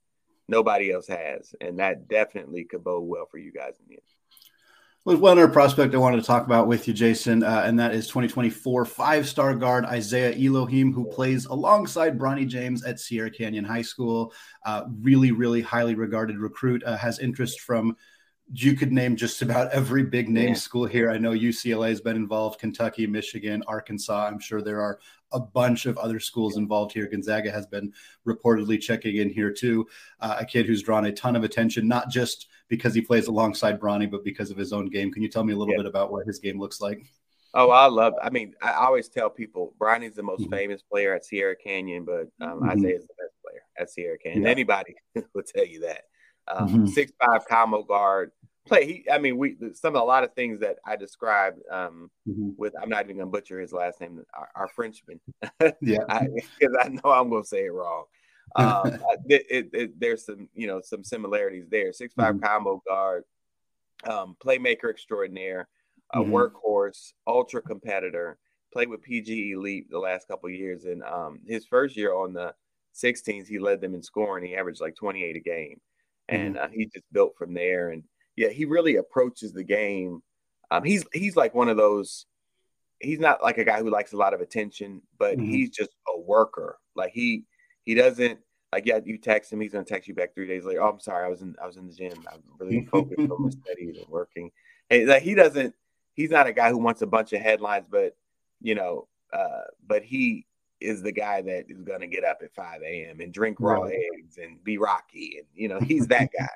nobody 0.48 0.90
else 0.90 1.06
has, 1.08 1.54
and 1.60 1.78
that 1.78 2.08
definitely 2.08 2.64
could 2.64 2.82
bode 2.82 3.06
well 3.06 3.26
for 3.30 3.38
you 3.38 3.52
guys 3.52 3.74
in 3.78 3.86
the 3.88 3.94
end. 3.94 4.02
Well, 5.06 5.16
one 5.16 5.38
other 5.38 5.48
prospect 5.48 5.94
I 5.94 5.98
wanted 5.98 6.20
to 6.20 6.26
talk 6.26 6.44
about 6.44 6.66
with 6.66 6.86
you, 6.86 6.92
Jason, 6.92 7.42
uh, 7.42 7.62
and 7.64 7.80
that 7.80 7.94
is 7.94 8.06
2024 8.08 8.84
five 8.84 9.26
star 9.26 9.54
guard 9.54 9.86
Isaiah 9.86 10.36
Elohim, 10.36 10.92
who 10.92 11.06
plays 11.06 11.46
alongside 11.46 12.18
Bronny 12.18 12.46
James 12.46 12.84
at 12.84 13.00
Sierra 13.00 13.30
Canyon 13.30 13.64
High 13.64 13.80
School. 13.80 14.34
Uh, 14.66 14.84
really, 15.00 15.32
really 15.32 15.62
highly 15.62 15.94
regarded 15.94 16.36
recruit, 16.36 16.84
uh, 16.84 16.98
has 16.98 17.18
interest 17.18 17.60
from 17.60 17.96
you 18.52 18.74
could 18.74 18.92
name 18.92 19.16
just 19.16 19.40
about 19.42 19.70
every 19.72 20.02
big 20.02 20.28
name 20.28 20.48
yeah. 20.48 20.54
school 20.54 20.84
here. 20.84 21.10
I 21.10 21.16
know 21.16 21.30
UCLA 21.30 21.88
has 21.88 22.00
been 22.00 22.16
involved, 22.16 22.60
Kentucky, 22.60 23.06
Michigan, 23.06 23.62
Arkansas. 23.66 24.26
I'm 24.26 24.40
sure 24.40 24.60
there 24.60 24.82
are 24.82 24.98
a 25.32 25.40
bunch 25.40 25.86
of 25.86 25.96
other 25.98 26.20
schools 26.20 26.56
involved 26.56 26.92
here. 26.92 27.06
Gonzaga 27.06 27.50
has 27.50 27.66
been 27.66 27.92
reportedly 28.26 28.80
checking 28.80 29.16
in 29.16 29.30
here 29.30 29.52
too. 29.52 29.86
Uh, 30.20 30.36
a 30.40 30.44
kid 30.44 30.66
who's 30.66 30.82
drawn 30.82 31.06
a 31.06 31.12
ton 31.12 31.36
of 31.36 31.44
attention, 31.44 31.86
not 31.88 32.10
just 32.10 32.48
because 32.68 32.94
he 32.94 33.00
plays 33.00 33.26
alongside 33.26 33.80
Bronny, 33.80 34.10
but 34.10 34.24
because 34.24 34.50
of 34.50 34.56
his 34.56 34.72
own 34.72 34.86
game. 34.86 35.12
Can 35.12 35.22
you 35.22 35.28
tell 35.28 35.44
me 35.44 35.52
a 35.52 35.56
little 35.56 35.74
yeah. 35.74 35.78
bit 35.78 35.86
about 35.86 36.12
what 36.12 36.26
his 36.26 36.38
game 36.38 36.58
looks 36.58 36.80
like? 36.80 37.04
Oh, 37.52 37.70
I 37.70 37.86
love. 37.86 38.14
I 38.22 38.30
mean, 38.30 38.54
I 38.62 38.74
always 38.74 39.08
tell 39.08 39.28
people 39.28 39.74
Bronny's 39.78 40.14
the 40.14 40.22
most 40.22 40.42
mm-hmm. 40.42 40.54
famous 40.54 40.82
player 40.82 41.14
at 41.14 41.24
Sierra 41.24 41.56
Canyon, 41.56 42.04
but 42.04 42.28
um, 42.40 42.60
mm-hmm. 42.60 42.70
Isaiah's 42.70 43.06
the 43.06 43.14
best 43.18 43.34
player 43.44 43.62
at 43.76 43.90
Sierra 43.90 44.18
Canyon. 44.18 44.44
Yeah. 44.44 44.50
Anybody 44.50 44.94
will 45.34 45.42
tell 45.42 45.66
you 45.66 45.80
that. 45.80 46.02
Um, 46.46 46.68
mm-hmm. 46.68 46.86
Six 46.86 47.12
five 47.24 47.46
combo 47.46 47.82
guard, 47.82 48.30
play. 48.66 48.86
He, 48.86 49.10
I 49.10 49.18
mean, 49.18 49.36
we 49.36 49.56
some 49.74 49.96
of 49.96 50.02
a 50.02 50.04
lot 50.04 50.24
of 50.24 50.34
things 50.34 50.60
that 50.60 50.76
I 50.84 50.96
described 50.96 51.60
um, 51.70 52.10
mm-hmm. 52.28 52.50
with. 52.56 52.74
I'm 52.80 52.88
not 52.88 53.04
even 53.04 53.18
gonna 53.18 53.30
butcher 53.30 53.60
his 53.60 53.72
last 53.72 54.00
name. 54.00 54.22
Our, 54.34 54.48
our 54.54 54.68
Frenchman. 54.68 55.20
yeah, 55.80 56.24
because 56.60 56.76
I, 56.80 56.86
I, 56.86 56.88
know 56.88 57.10
I'm 57.10 57.30
gonna 57.30 57.44
say 57.44 57.64
it 57.64 57.72
wrong. 57.72 58.04
Um, 58.56 58.98
it, 59.26 59.46
it, 59.50 59.70
it, 59.72 60.00
there's 60.00 60.26
some, 60.26 60.48
you 60.54 60.66
know, 60.66 60.80
some 60.82 61.04
similarities 61.04 61.68
there. 61.68 61.92
Six 61.92 62.14
five 62.14 62.34
mm-hmm. 62.34 62.44
combo 62.44 62.82
guard, 62.86 63.24
um, 64.04 64.36
playmaker 64.44 64.90
extraordinaire, 64.90 65.68
a 66.12 66.18
mm-hmm. 66.18 66.32
workhorse, 66.32 67.12
ultra 67.26 67.62
competitor. 67.62 68.38
Played 68.72 68.88
with 68.88 69.02
PG 69.02 69.50
Elite 69.50 69.90
the 69.90 69.98
last 69.98 70.28
couple 70.28 70.48
years, 70.48 70.84
and 70.84 71.02
um, 71.02 71.40
his 71.44 71.66
first 71.66 71.96
year 71.96 72.14
on 72.14 72.32
the 72.32 72.54
16s, 72.94 73.48
he 73.48 73.58
led 73.58 73.80
them 73.80 73.94
in 73.94 74.02
scoring. 74.02 74.44
He 74.44 74.54
averaged 74.54 74.80
like 74.80 74.94
28 74.94 75.36
a 75.36 75.40
game, 75.40 75.80
and 76.28 76.54
mm-hmm. 76.54 76.64
uh, 76.64 76.68
he 76.68 76.86
just 76.86 77.04
built 77.12 77.34
from 77.36 77.52
there. 77.52 77.90
And 77.90 78.04
yeah, 78.40 78.48
he 78.48 78.64
really 78.64 78.96
approaches 78.96 79.52
the 79.52 79.62
game. 79.62 80.22
Um, 80.70 80.82
he's 80.82 81.04
he's 81.12 81.36
like 81.36 81.54
one 81.54 81.68
of 81.68 81.76
those. 81.76 82.24
He's 82.98 83.18
not 83.18 83.42
like 83.42 83.58
a 83.58 83.64
guy 83.64 83.80
who 83.80 83.90
likes 83.90 84.14
a 84.14 84.16
lot 84.16 84.32
of 84.32 84.40
attention, 84.40 85.02
but 85.18 85.36
mm-hmm. 85.36 85.44
he's 85.44 85.68
just 85.68 85.90
a 86.08 86.18
worker. 86.18 86.78
Like 86.94 87.12
he 87.12 87.44
he 87.84 87.94
doesn't 87.94 88.40
like 88.72 88.86
yeah, 88.86 89.00
you 89.04 89.18
text 89.18 89.52
him, 89.52 89.60
he's 89.60 89.72
gonna 89.72 89.84
text 89.84 90.08
you 90.08 90.14
back 90.14 90.34
three 90.34 90.48
days 90.48 90.64
later. 90.64 90.82
Oh, 90.82 90.88
I'm 90.88 91.00
sorry, 91.00 91.26
I 91.26 91.28
was 91.28 91.42
in 91.42 91.54
I 91.62 91.66
was 91.66 91.76
in 91.76 91.86
the 91.86 91.92
gym. 91.92 92.14
I'm 92.32 92.40
really 92.58 92.86
focused 92.90 93.30
on 93.30 93.42
my 93.42 93.50
studies 93.50 93.98
and 93.98 94.08
working. 94.08 94.50
And 94.88 95.06
like 95.06 95.22
he 95.22 95.34
doesn't 95.34 95.74
he's 96.14 96.30
not 96.30 96.46
a 96.46 96.54
guy 96.54 96.70
who 96.70 96.78
wants 96.78 97.02
a 97.02 97.06
bunch 97.06 97.34
of 97.34 97.42
headlines, 97.42 97.88
but 97.90 98.16
you 98.62 98.74
know, 98.74 99.06
uh, 99.34 99.64
but 99.86 100.02
he 100.02 100.46
is 100.80 101.02
the 101.02 101.12
guy 101.12 101.42
that 101.42 101.66
is 101.68 101.82
gonna 101.82 102.06
get 102.06 102.24
up 102.24 102.38
at 102.42 102.54
5 102.54 102.80
a.m. 102.82 103.20
and 103.20 103.34
drink 103.34 103.58
raw 103.60 103.82
right. 103.82 103.98
eggs 104.14 104.38
and 104.38 104.64
be 104.64 104.78
rocky. 104.78 105.36
And 105.36 105.46
you 105.54 105.68
know, 105.68 105.78
he's 105.78 106.06
that 106.06 106.30
guy. 106.38 106.48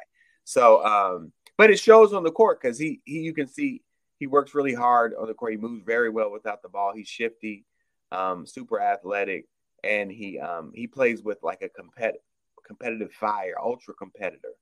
So 0.45 0.83
um 0.83 1.33
but 1.57 1.71
it 1.71 1.79
shows 1.79 2.13
on 2.13 2.23
the 2.23 2.31
court 2.31 2.61
because 2.61 2.79
he 2.79 3.01
he 3.05 3.21
you 3.21 3.35
can 3.35 3.47
see 3.47 3.83
he 4.19 4.27
works 4.27 4.55
really 4.55 4.75
hard 4.75 5.15
on 5.15 5.27
the 5.27 5.35
court. 5.35 5.53
He 5.53 5.59
moves 5.59 5.83
very 5.85 6.11
well 6.11 6.31
without 6.31 6.63
the 6.63 6.69
ball. 6.69 6.93
He's 6.95 7.09
shifty, 7.09 7.65
um, 8.13 8.47
super 8.47 8.81
athletic, 8.81 9.47
and 9.83 10.11
he 10.11 10.39
um, 10.39 10.73
he 10.75 10.87
plays 10.87 11.23
with 11.23 11.39
like 11.43 11.63
a 11.63 11.69
competitive 11.69 12.21
competitive 12.67 13.13
fire, 13.13 13.55
ultra 13.61 13.95
competitor. 13.95 14.55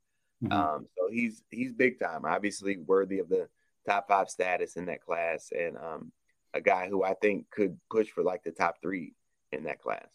Mm-hmm. 0.43 0.53
Um, 0.53 0.87
so 0.97 1.09
he's 1.11 1.43
he's 1.51 1.73
big 1.73 2.01
time, 2.01 2.25
obviously 2.25 2.79
worthy 2.79 3.19
of 3.19 3.29
the 3.29 3.49
top 3.89 4.09
five 4.09 4.29
status 4.29 4.77
in 4.77 4.87
that 4.87 5.03
class, 5.03 5.53
and 5.57 5.77
um, 5.77 6.13
a 6.55 6.61
guy 6.61 6.89
who 6.89 7.05
I 7.05 7.15
think 7.15 7.51
could 7.51 7.79
push 7.91 8.09
for 8.09 8.23
like 8.23 8.43
the 8.43 8.51
top 8.51 8.77
three 8.83 9.15
in 9.53 9.65
that 9.65 9.81
class 9.81 10.09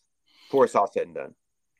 before 0.47 0.65
it's 0.65 0.75
all 0.75 0.91
said 0.91 1.07
and 1.07 1.15
done. 1.15 1.35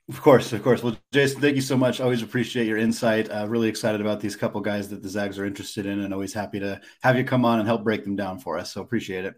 Of 0.10 0.22
course, 0.22 0.54
of 0.54 0.64
course. 0.64 0.84
Well, 0.84 0.98
Jason, 1.12 1.42
thank 1.42 1.56
you 1.56 1.62
so 1.62 1.76
much. 1.76 2.00
Always 2.00 2.22
appreciate 2.22 2.66
your 2.66 2.78
insight. 2.78 3.30
Uh, 3.30 3.46
really 3.50 3.68
excited 3.68 4.00
about 4.00 4.22
these 4.22 4.38
couple 4.38 4.62
guys 4.62 4.88
that 4.90 5.04
the 5.04 5.10
Zags 5.10 5.38
are 5.38 5.46
interested 5.46 5.86
in, 5.86 6.00
and 6.00 6.14
always 6.14 6.34
happy 6.34 6.62
to 6.62 6.80
have 7.02 7.18
you 7.18 7.26
come 7.26 7.44
on 7.44 7.60
and 7.60 7.68
help 7.68 7.84
break 7.84 8.06
them 8.06 8.16
down 8.16 8.40
for 8.40 8.58
us. 8.58 8.72
So 8.72 8.82
appreciate 8.82 9.26
it. 9.26 9.36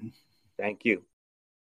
Thank 0.60 0.86
you. 0.86 1.02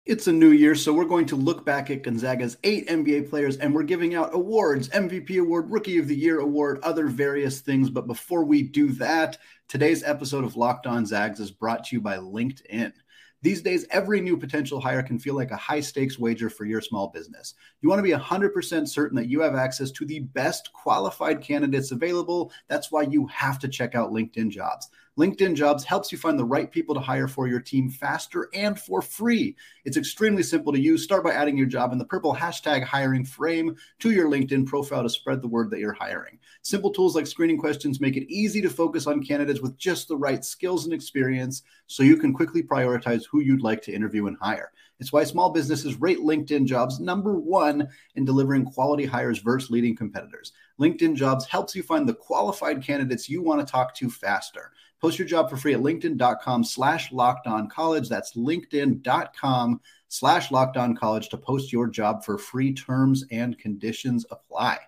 It's 0.05 0.27
a 0.27 0.33
new 0.33 0.51
year, 0.51 0.75
so 0.75 0.93
we're 0.93 1.05
going 1.05 1.27
to 1.27 1.37
look 1.37 1.65
back 1.65 1.91
at 1.91 2.03
Gonzaga's 2.03 2.57
eight 2.65 2.89
NBA 2.89 3.31
players, 3.31 3.59
and 3.59 3.73
we're 3.73 3.85
giving 3.85 4.17
out 4.17 4.35
awards: 4.35 4.89
MVP 4.89 5.41
award, 5.41 5.71
Rookie 5.71 5.99
of 5.99 6.09
the 6.09 6.17
Year 6.17 6.41
award, 6.41 6.81
other 6.83 7.07
various 7.07 7.61
things. 7.61 7.91
But 7.91 8.09
before 8.09 8.43
we 8.43 8.63
do 8.63 8.91
that, 8.95 9.39
today's 9.69 10.03
episode 10.03 10.43
of 10.43 10.57
Locked 10.57 10.89
On 10.89 11.07
Zags 11.07 11.39
is 11.39 11.53
brought 11.53 11.85
to 11.85 11.97
you 11.97 12.01
by 12.01 12.17
LinkedIn. 12.17 12.93
These 13.41 13.63
days, 13.63 13.87
every 13.91 14.21
new 14.21 14.37
potential 14.37 14.81
hire 14.81 15.03
can 15.03 15.19
feel 15.19 15.35
like 15.35 15.53
a 15.53 15.57
high 15.57 15.81
stakes 15.81 16.19
wager 16.19 16.51
for 16.51 16.65
your 16.65 16.81
small 16.81 17.09
business. 17.09 17.55
You 17.81 17.89
want 17.89 18.01
to 18.01 18.03
be 18.03 18.11
100% 18.11 18.89
certain 18.89 19.17
that 19.17 19.29
you 19.29 19.41
have 19.41 19.55
access 19.55 19.93
to 19.93 20.05
the 20.05 20.21
best 20.21 20.73
qualified 20.73 21.41
candidates 21.41 21.93
available. 21.93 22.51
That's 22.67 22.91
why 22.91 23.03
you 23.03 23.27
have 23.29 23.59
to 23.61 23.69
check 23.69 23.95
out 23.95 24.13
LinkedIn 24.13 24.51
Jobs. 24.51 24.89
LinkedIn 25.19 25.57
Jobs 25.57 25.83
helps 25.83 26.13
you 26.13 26.17
find 26.17 26.39
the 26.39 26.45
right 26.45 26.71
people 26.71 26.95
to 26.95 27.01
hire 27.01 27.27
for 27.27 27.49
your 27.49 27.59
team 27.59 27.91
faster 27.91 28.49
and 28.55 28.79
for 28.79 29.03
free. 29.03 29.57
It's 29.85 29.97
extremely 29.97 30.45
simple 30.45 30.73
to 30.73 30.79
use. 30.79 31.03
Start 31.03 31.25
by 31.25 31.33
adding 31.33 31.57
your 31.57 31.67
job 31.67 31.91
in 31.91 31.99
the 31.99 32.05
purple 32.05 32.33
hashtag 32.33 32.85
hiring 32.85 33.25
frame 33.25 33.75
to 33.99 34.13
your 34.13 34.31
LinkedIn 34.31 34.65
profile 34.67 35.03
to 35.03 35.09
spread 35.11 35.43
the 35.43 35.49
word 35.49 35.71
that 35.71 35.81
you're 35.81 35.93
hiring. 35.93 36.39
Simple 36.63 36.93
tools 36.93 37.17
like 37.17 37.27
screening 37.27 37.59
questions 37.59 38.01
make 38.01 38.17
it 38.17 38.33
easy 38.33 38.61
to 38.63 38.71
focus 38.71 39.09
on 39.09 39.21
candidates 39.21 39.61
with 39.61 39.77
just 39.77 40.07
the 40.07 40.17
right 40.17 40.45
skills 40.45 40.85
and 40.85 40.95
experience 40.95 41.65
so 41.89 42.05
you 42.05 42.17
can 42.17 42.33
quickly 42.33 42.63
prioritize 42.63 43.25
who 43.29 43.41
you'd 43.41 43.61
like 43.61 43.83
to 43.83 43.93
interview 43.93 44.29
and 44.29 44.37
hire. 44.41 44.71
It's 45.01 45.13
why 45.13 45.25
small 45.25 45.51
businesses 45.51 46.01
rate 46.01 46.19
LinkedIn 46.19 46.67
jobs 46.67 46.99
number 47.01 47.35
one 47.39 47.89
in 48.15 48.25
delivering 48.25 48.65
quality 48.65 49.05
hires 49.05 49.39
versus 49.39 49.71
leading 49.71 49.95
competitors. 49.95 50.53
LinkedIn 50.81 51.15
jobs 51.17 51.45
helps 51.47 51.75
you 51.75 51.83
find 51.83 52.09
the 52.09 52.15
qualified 52.15 52.83
candidates 52.83 53.29
you 53.29 53.43
want 53.43 53.65
to 53.65 53.71
talk 53.71 53.95
to 53.97 54.11
faster. 54.11 54.73
Post 55.01 55.19
your 55.19 55.29
job 55.29 55.49
for 55.49 55.57
free 55.57 55.75
at 55.75 55.81
linkedin.com 55.81 56.65
slash 56.65 57.13
locked 57.13 57.47
on 57.47 57.69
college. 57.69 58.09
That's 58.09 58.35
linkedin.com 58.35 59.81
slash 60.09 60.51
locked 60.51 60.77
on 60.77 60.97
college 60.97 61.29
to 61.29 61.37
post 61.37 61.73
your 61.73 61.87
job 61.87 62.25
for 62.25 62.39
free 62.39 62.73
terms 62.73 63.25
and 63.31 63.59
conditions 63.59 64.27
apply. 64.31 64.79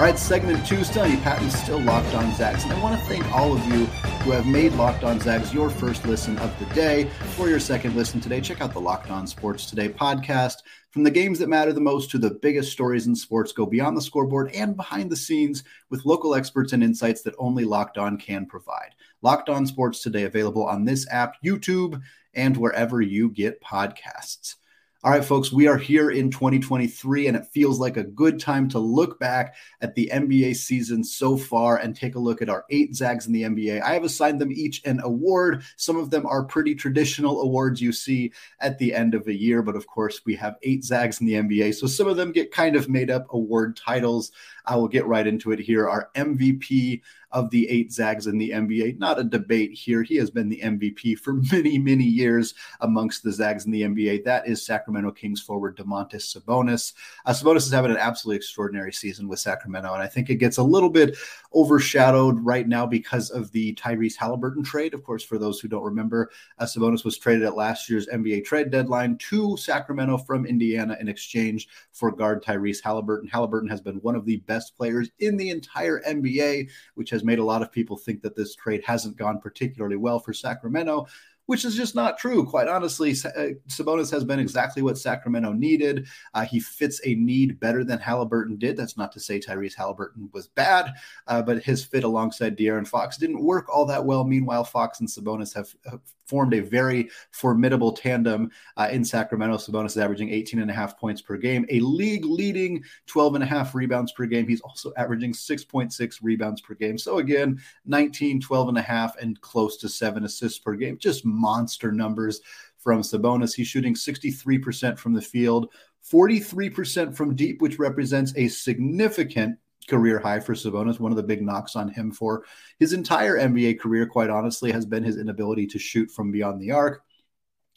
All 0.00 0.06
right, 0.06 0.18
segment 0.18 0.64
two, 0.66 0.82
Stoney 0.82 1.18
Patton 1.18 1.50
still 1.50 1.78
locked 1.80 2.14
on 2.14 2.34
Zags. 2.34 2.64
And 2.64 2.72
I 2.72 2.80
want 2.80 2.98
to 2.98 3.06
thank 3.06 3.30
all 3.34 3.52
of 3.52 3.62
you 3.66 3.84
who 4.24 4.30
have 4.30 4.46
made 4.46 4.72
Locked 4.72 5.04
On 5.04 5.20
Zags 5.20 5.52
your 5.52 5.68
first 5.68 6.06
listen 6.06 6.38
of 6.38 6.58
the 6.58 6.64
day. 6.74 7.04
For 7.36 7.50
your 7.50 7.60
second 7.60 7.94
listen 7.94 8.18
today, 8.18 8.40
check 8.40 8.62
out 8.62 8.72
the 8.72 8.80
Locked 8.80 9.10
On 9.10 9.26
Sports 9.26 9.66
Today 9.66 9.90
podcast. 9.90 10.62
From 10.90 11.04
the 11.04 11.10
games 11.10 11.38
that 11.38 11.48
matter 11.48 11.72
the 11.72 11.80
most 11.80 12.10
to 12.10 12.18
the 12.18 12.30
biggest 12.42 12.72
stories 12.72 13.06
in 13.06 13.14
sports, 13.14 13.52
go 13.52 13.64
beyond 13.64 13.96
the 13.96 14.02
scoreboard 14.02 14.50
and 14.52 14.74
behind 14.74 15.08
the 15.08 15.16
scenes 15.16 15.62
with 15.88 16.04
local 16.04 16.34
experts 16.34 16.72
and 16.72 16.82
insights 16.82 17.22
that 17.22 17.34
only 17.38 17.64
Locked 17.64 17.96
On 17.96 18.18
can 18.18 18.44
provide. 18.44 18.96
Locked 19.22 19.48
On 19.48 19.64
Sports 19.66 20.02
Today 20.02 20.24
available 20.24 20.66
on 20.66 20.84
this 20.84 21.06
app, 21.08 21.36
YouTube, 21.44 22.02
and 22.34 22.56
wherever 22.56 23.00
you 23.00 23.30
get 23.30 23.62
podcasts. 23.62 24.56
All 25.02 25.10
right, 25.10 25.24
folks, 25.24 25.50
we 25.50 25.66
are 25.66 25.78
here 25.78 26.10
in 26.10 26.30
2023, 26.30 27.26
and 27.26 27.34
it 27.34 27.46
feels 27.46 27.80
like 27.80 27.96
a 27.96 28.04
good 28.04 28.38
time 28.38 28.68
to 28.68 28.78
look 28.78 29.18
back 29.18 29.54
at 29.80 29.94
the 29.94 30.10
NBA 30.12 30.54
season 30.56 31.04
so 31.04 31.38
far 31.38 31.78
and 31.78 31.96
take 31.96 32.16
a 32.16 32.18
look 32.18 32.42
at 32.42 32.50
our 32.50 32.66
eight 32.68 32.94
Zags 32.94 33.26
in 33.26 33.32
the 33.32 33.44
NBA. 33.44 33.80
I 33.80 33.94
have 33.94 34.04
assigned 34.04 34.42
them 34.42 34.52
each 34.52 34.84
an 34.84 35.00
award. 35.02 35.62
Some 35.76 35.96
of 35.96 36.10
them 36.10 36.26
are 36.26 36.44
pretty 36.44 36.74
traditional 36.74 37.40
awards 37.40 37.80
you 37.80 37.92
see 37.92 38.32
at 38.58 38.76
the 38.76 38.92
end 38.92 39.14
of 39.14 39.26
a 39.26 39.34
year, 39.34 39.62
but 39.62 39.74
of 39.74 39.86
course, 39.86 40.20
we 40.26 40.34
have 40.36 40.58
eight 40.64 40.84
Zags 40.84 41.18
in 41.18 41.26
the 41.26 41.32
NBA. 41.32 41.76
So 41.76 41.86
some 41.86 42.06
of 42.06 42.18
them 42.18 42.30
get 42.30 42.52
kind 42.52 42.76
of 42.76 42.90
made 42.90 43.10
up 43.10 43.24
award 43.30 43.78
titles. 43.78 44.32
I 44.66 44.76
will 44.76 44.88
get 44.88 45.06
right 45.06 45.26
into 45.26 45.50
it 45.50 45.60
here. 45.60 45.88
Our 45.88 46.10
MVP 46.14 47.00
of 47.32 47.50
the 47.50 47.68
eight 47.68 47.92
Zags 47.92 48.26
in 48.26 48.38
the 48.38 48.50
NBA. 48.50 48.98
Not 48.98 49.18
a 49.18 49.24
debate 49.24 49.72
here. 49.72 50.02
He 50.02 50.16
has 50.16 50.30
been 50.30 50.48
the 50.48 50.60
MVP 50.60 51.18
for 51.18 51.34
many, 51.52 51.78
many 51.78 52.04
years 52.04 52.54
amongst 52.80 53.22
the 53.22 53.32
Zags 53.32 53.66
in 53.66 53.72
the 53.72 53.82
NBA. 53.82 54.24
That 54.24 54.46
is 54.46 54.64
Sacramento 54.64 55.12
Kings 55.12 55.40
forward 55.40 55.76
Domantas 55.76 56.36
Sabonis. 56.36 56.92
Uh, 57.24 57.32
Sabonis 57.32 57.58
is 57.58 57.72
having 57.72 57.90
an 57.90 57.96
absolutely 57.96 58.36
extraordinary 58.36 58.92
season 58.92 59.28
with 59.28 59.38
Sacramento, 59.38 59.92
and 59.92 60.02
I 60.02 60.06
think 60.06 60.30
it 60.30 60.36
gets 60.36 60.58
a 60.58 60.62
little 60.62 60.90
bit 60.90 61.16
overshadowed 61.54 62.38
right 62.40 62.68
now 62.68 62.86
because 62.86 63.30
of 63.30 63.50
the 63.52 63.74
Tyrese 63.74 64.16
Halliburton 64.16 64.62
trade. 64.62 64.94
Of 64.94 65.02
course, 65.02 65.24
for 65.24 65.38
those 65.38 65.60
who 65.60 65.68
don't 65.68 65.82
remember, 65.82 66.30
uh, 66.58 66.64
Sabonis 66.64 67.04
was 67.04 67.18
traded 67.18 67.44
at 67.44 67.56
last 67.56 67.88
year's 67.88 68.06
NBA 68.08 68.44
trade 68.44 68.70
deadline 68.70 69.18
to 69.18 69.56
Sacramento 69.56 70.18
from 70.18 70.46
Indiana 70.46 70.96
in 71.00 71.08
exchange 71.08 71.68
for 71.92 72.10
guard 72.10 72.42
Tyrese 72.42 72.82
Halliburton. 72.82 73.28
Halliburton 73.28 73.68
has 73.68 73.80
been 73.80 73.96
one 73.96 74.16
of 74.16 74.24
the 74.24 74.36
best 74.38 74.76
players 74.76 75.10
in 75.18 75.36
the 75.36 75.50
entire 75.50 76.00
NBA, 76.02 76.68
which 76.94 77.10
has 77.10 77.19
has 77.20 77.26
made 77.26 77.38
a 77.38 77.44
lot 77.44 77.62
of 77.62 77.70
people 77.70 77.96
think 77.96 78.22
that 78.22 78.34
this 78.34 78.54
trade 78.54 78.82
hasn't 78.84 79.16
gone 79.16 79.40
particularly 79.40 79.96
well 79.96 80.18
for 80.18 80.32
Sacramento 80.32 81.06
which 81.50 81.64
is 81.64 81.74
just 81.74 81.96
not 81.96 82.16
true. 82.16 82.46
Quite 82.46 82.68
honestly, 82.68 83.10
uh, 83.10 83.58
Sabonis 83.66 84.08
has 84.12 84.22
been 84.22 84.38
exactly 84.38 84.82
what 84.82 84.96
Sacramento 84.96 85.52
needed. 85.52 86.06
Uh, 86.32 86.44
he 86.44 86.60
fits 86.60 87.00
a 87.04 87.16
need 87.16 87.58
better 87.58 87.82
than 87.82 87.98
Halliburton 87.98 88.56
did. 88.56 88.76
That's 88.76 88.96
not 88.96 89.10
to 89.10 89.18
say 89.18 89.40
Tyrese 89.40 89.74
Halliburton 89.74 90.30
was 90.32 90.46
bad, 90.46 90.92
uh, 91.26 91.42
but 91.42 91.64
his 91.64 91.84
fit 91.84 92.04
alongside 92.04 92.56
De'Aaron 92.56 92.86
Fox 92.86 93.16
didn't 93.16 93.42
work 93.42 93.68
all 93.68 93.84
that 93.86 94.04
well. 94.04 94.22
Meanwhile, 94.22 94.62
Fox 94.62 95.00
and 95.00 95.08
Sabonis 95.08 95.52
have, 95.52 95.74
have 95.90 96.02
formed 96.30 96.54
a 96.54 96.60
very 96.60 97.10
formidable 97.32 97.92
tandem 97.92 98.50
uh, 98.76 98.88
in 98.90 99.04
Sacramento. 99.04 99.56
Sabonis 99.56 99.86
is 99.86 99.98
averaging 99.98 100.30
18 100.30 100.60
and 100.60 100.70
a 100.70 100.74
half 100.74 100.98
points 100.98 101.20
per 101.20 101.36
game, 101.36 101.66
a 101.68 101.80
league 101.80 102.24
leading 102.24 102.82
12 103.06 103.34
and 103.34 103.44
a 103.44 103.46
half 103.46 103.74
rebounds 103.74 104.12
per 104.12 104.24
game. 104.24 104.46
He's 104.46 104.60
also 104.60 104.92
averaging 104.96 105.32
6.6 105.32 106.18
rebounds 106.22 106.60
per 106.60 106.74
game. 106.74 106.96
So 106.96 107.18
again, 107.18 107.60
19, 107.84 108.40
12 108.40 108.68
and 108.68 108.78
a 108.78 108.82
half, 108.82 109.16
and 109.18 109.38
close 109.40 109.76
to 109.78 109.88
seven 109.88 110.24
assists 110.24 110.60
per 110.60 110.74
game. 110.74 110.96
Just 110.98 111.24
monster 111.26 111.90
numbers 111.90 112.40
from 112.78 113.02
Sabonis. 113.02 113.54
He's 113.54 113.68
shooting 113.68 113.94
63% 113.94 114.98
from 114.98 115.12
the 115.12 115.20
field, 115.20 115.72
43% 116.10 117.14
from 117.14 117.34
deep, 117.34 117.60
which 117.60 117.78
represents 117.78 118.32
a 118.36 118.48
significant 118.48 119.58
career 119.90 120.18
high 120.18 120.40
for 120.40 120.54
Sabonis. 120.54 121.00
One 121.00 121.12
of 121.12 121.16
the 121.16 121.22
big 121.22 121.42
knocks 121.42 121.76
on 121.76 121.88
him 121.88 122.12
for 122.12 122.44
his 122.78 122.92
entire 122.92 123.36
NBA 123.36 123.80
career, 123.80 124.06
quite 124.06 124.30
honestly, 124.30 124.72
has 124.72 124.86
been 124.86 125.04
his 125.04 125.18
inability 125.18 125.66
to 125.66 125.78
shoot 125.78 126.10
from 126.10 126.32
beyond 126.32 126.60
the 126.60 126.70
arc. 126.70 127.02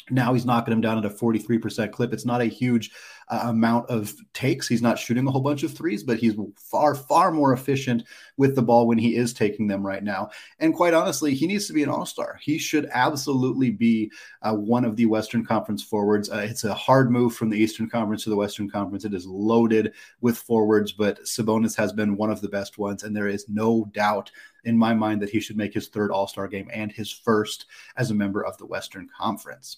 Now 0.09 0.33
he's 0.33 0.45
knocking 0.45 0.73
him 0.73 0.81
down 0.81 0.97
at 0.97 1.05
a 1.05 1.09
43% 1.09 1.91
clip. 1.91 2.13
It's 2.13 2.25
not 2.25 2.41
a 2.41 2.45
huge 2.45 2.91
uh, 3.29 3.41
amount 3.45 3.89
of 3.89 4.13
takes. 4.33 4.67
He's 4.67 4.81
not 4.81 4.99
shooting 4.99 5.27
a 5.27 5.31
whole 5.31 5.41
bunch 5.41 5.63
of 5.63 5.73
threes, 5.73 6.03
but 6.03 6.17
he's 6.17 6.35
far, 6.55 6.95
far 6.95 7.31
more 7.31 7.53
efficient 7.53 8.03
with 8.37 8.55
the 8.55 8.61
ball 8.61 8.87
when 8.87 8.97
he 8.97 9.15
is 9.15 9.33
taking 9.33 9.67
them 9.67 9.85
right 9.85 10.03
now. 10.03 10.29
And 10.59 10.73
quite 10.73 10.93
honestly, 10.93 11.33
he 11.33 11.47
needs 11.47 11.67
to 11.67 11.73
be 11.73 11.83
an 11.83 11.89
all 11.89 12.05
star. 12.05 12.39
He 12.41 12.57
should 12.57 12.89
absolutely 12.91 13.71
be 13.71 14.11
uh, 14.41 14.53
one 14.53 14.85
of 14.85 14.95
the 14.95 15.05
Western 15.05 15.45
Conference 15.45 15.83
forwards. 15.83 16.29
Uh, 16.29 16.45
it's 16.49 16.63
a 16.63 16.73
hard 16.73 17.11
move 17.11 17.35
from 17.35 17.49
the 17.49 17.57
Eastern 17.57 17.89
Conference 17.89 18.23
to 18.23 18.29
the 18.29 18.35
Western 18.35 18.69
Conference. 18.69 19.05
It 19.05 19.13
is 19.13 19.25
loaded 19.25 19.93
with 20.21 20.37
forwards, 20.37 20.91
but 20.91 21.21
Sabonis 21.23 21.75
has 21.75 21.93
been 21.93 22.17
one 22.17 22.31
of 22.31 22.41
the 22.41 22.49
best 22.49 22.77
ones. 22.77 23.03
And 23.03 23.15
there 23.15 23.27
is 23.27 23.47
no 23.49 23.89
doubt 23.93 24.31
in 24.65 24.77
my 24.77 24.93
mind 24.93 25.21
that 25.21 25.29
he 25.29 25.39
should 25.39 25.57
make 25.57 25.73
his 25.73 25.87
third 25.87 26.11
all 26.11 26.27
star 26.27 26.47
game 26.47 26.69
and 26.73 26.91
his 26.91 27.11
first 27.11 27.65
as 27.97 28.11
a 28.11 28.15
member 28.15 28.43
of 28.45 28.57
the 28.57 28.65
Western 28.65 29.09
Conference. 29.17 29.77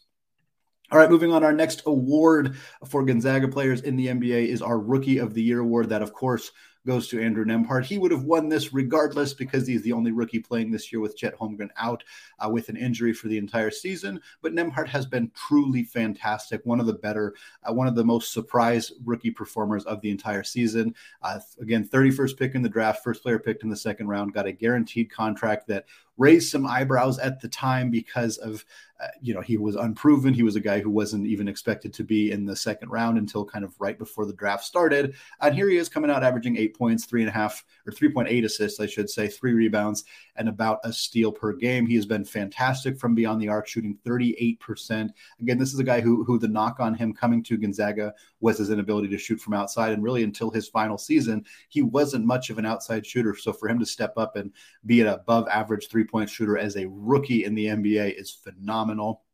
All 0.95 1.01
right, 1.01 1.11
moving 1.11 1.33
on. 1.33 1.43
Our 1.43 1.51
next 1.51 1.81
award 1.87 2.55
for 2.85 3.03
Gonzaga 3.03 3.49
players 3.49 3.81
in 3.81 3.97
the 3.97 4.07
NBA 4.07 4.47
is 4.47 4.61
our 4.61 4.79
Rookie 4.79 5.17
of 5.17 5.33
the 5.33 5.43
Year 5.43 5.59
award. 5.59 5.89
That, 5.89 6.01
of 6.01 6.13
course, 6.13 6.53
goes 6.85 7.07
to 7.07 7.21
Andrew 7.21 7.45
Nembhard. 7.45 7.85
He 7.85 7.97
would 7.97 8.11
have 8.11 8.23
won 8.23 8.49
this 8.49 8.73
regardless 8.73 9.33
because 9.33 9.67
he's 9.67 9.81
the 9.81 9.93
only 9.93 10.11
rookie 10.11 10.39
playing 10.39 10.71
this 10.71 10.91
year 10.91 10.99
with 10.99 11.17
Chet 11.17 11.37
Holmgren 11.37 11.69
out 11.77 12.03
uh, 12.39 12.49
with 12.49 12.69
an 12.69 12.77
injury 12.77 13.13
for 13.13 13.27
the 13.27 13.37
entire 13.37 13.71
season. 13.71 14.21
But 14.41 14.53
Nemhart 14.53 14.87
has 14.87 15.05
been 15.05 15.31
truly 15.35 15.83
fantastic. 15.83 16.61
One 16.65 16.79
of 16.79 16.85
the 16.85 16.93
better, 16.93 17.35
uh, 17.63 17.73
one 17.73 17.87
of 17.87 17.95
the 17.95 18.03
most 18.03 18.33
surprise 18.33 18.91
rookie 19.03 19.31
performers 19.31 19.85
of 19.85 20.01
the 20.01 20.11
entire 20.11 20.43
season. 20.43 20.95
Uh, 21.21 21.39
again, 21.59 21.87
31st 21.87 22.37
pick 22.37 22.55
in 22.55 22.61
the 22.61 22.69
draft, 22.69 23.03
first 23.03 23.23
player 23.23 23.39
picked 23.39 23.63
in 23.63 23.69
the 23.69 23.75
second 23.75 24.07
round, 24.07 24.33
got 24.33 24.47
a 24.47 24.51
guaranteed 24.51 25.11
contract 25.11 25.67
that 25.67 25.85
raised 26.17 26.49
some 26.49 26.65
eyebrows 26.65 27.19
at 27.19 27.41
the 27.41 27.47
time 27.47 27.89
because 27.89 28.37
of 28.37 28.65
uh, 29.01 29.07
you 29.21 29.33
know 29.33 29.41
he 29.41 29.57
was 29.57 29.75
unproven 29.75 30.33
he 30.33 30.43
was 30.43 30.55
a 30.55 30.61
guy 30.61 30.79
who 30.79 30.89
wasn't 30.89 31.25
even 31.25 31.47
expected 31.47 31.93
to 31.93 32.03
be 32.03 32.31
in 32.31 32.45
the 32.45 32.55
second 32.55 32.89
round 32.89 33.17
until 33.17 33.43
kind 33.43 33.65
of 33.65 33.73
right 33.79 33.99
before 33.99 34.25
the 34.25 34.33
draft 34.33 34.63
started 34.63 35.13
and 35.41 35.53
here 35.53 35.67
he 35.67 35.75
is 35.75 35.89
coming 35.89 36.09
out 36.09 36.23
averaging 36.23 36.55
points 36.77 37.05
three 37.05 37.21
and 37.21 37.29
a 37.29 37.33
half 37.33 37.63
or 37.85 37.91
3.8 37.91 38.45
assists 38.45 38.79
i 38.79 38.85
should 38.85 39.09
say 39.09 39.27
three 39.27 39.53
rebounds 39.53 40.03
and 40.37 40.49
about 40.49 40.79
a 40.83 40.91
steal 40.91 41.31
per 41.31 41.53
game. 41.53 41.85
He 41.85 41.95
has 41.95 42.05
been 42.05 42.25
fantastic 42.25 42.99
from 42.99 43.15
beyond 43.15 43.41
the 43.41 43.47
arc 43.47 43.67
shooting 43.67 43.97
38% 44.05 45.09
again 45.39 45.57
this 45.57 45.73
is 45.73 45.79
a 45.79 45.83
guy 45.83 46.01
who 46.01 46.23
who 46.23 46.37
the 46.37 46.47
knock 46.47 46.79
on 46.79 46.93
him 46.93 47.13
coming 47.13 47.41
to 47.43 47.57
gonzaga 47.57 48.13
was 48.41 48.57
his 48.57 48.69
inability 48.69 49.07
to 49.09 49.17
shoot 49.17 49.39
from 49.39 49.53
outside 49.53 49.93
and 49.93 50.03
really 50.03 50.23
until 50.23 50.49
his 50.49 50.67
final 50.67 50.97
season 50.97 51.45
he 51.69 51.81
wasn't 51.81 52.25
much 52.25 52.49
of 52.49 52.57
an 52.57 52.65
outside 52.65 53.05
shooter. 53.05 53.35
So 53.35 53.53
for 53.53 53.69
him 53.69 53.79
to 53.79 53.85
step 53.85 54.13
up 54.17 54.35
and 54.35 54.51
be 54.85 55.01
an 55.01 55.07
above 55.07 55.47
average 55.47 55.87
three 55.87 56.03
point 56.03 56.29
shooter 56.29 56.57
as 56.57 56.75
a 56.75 56.87
rookie 56.89 57.45
in 57.45 57.55
the 57.55 57.67
nba 57.67 58.19
is 58.19 58.31
phenomenal 58.31 58.75
phenomenal. 58.75 59.24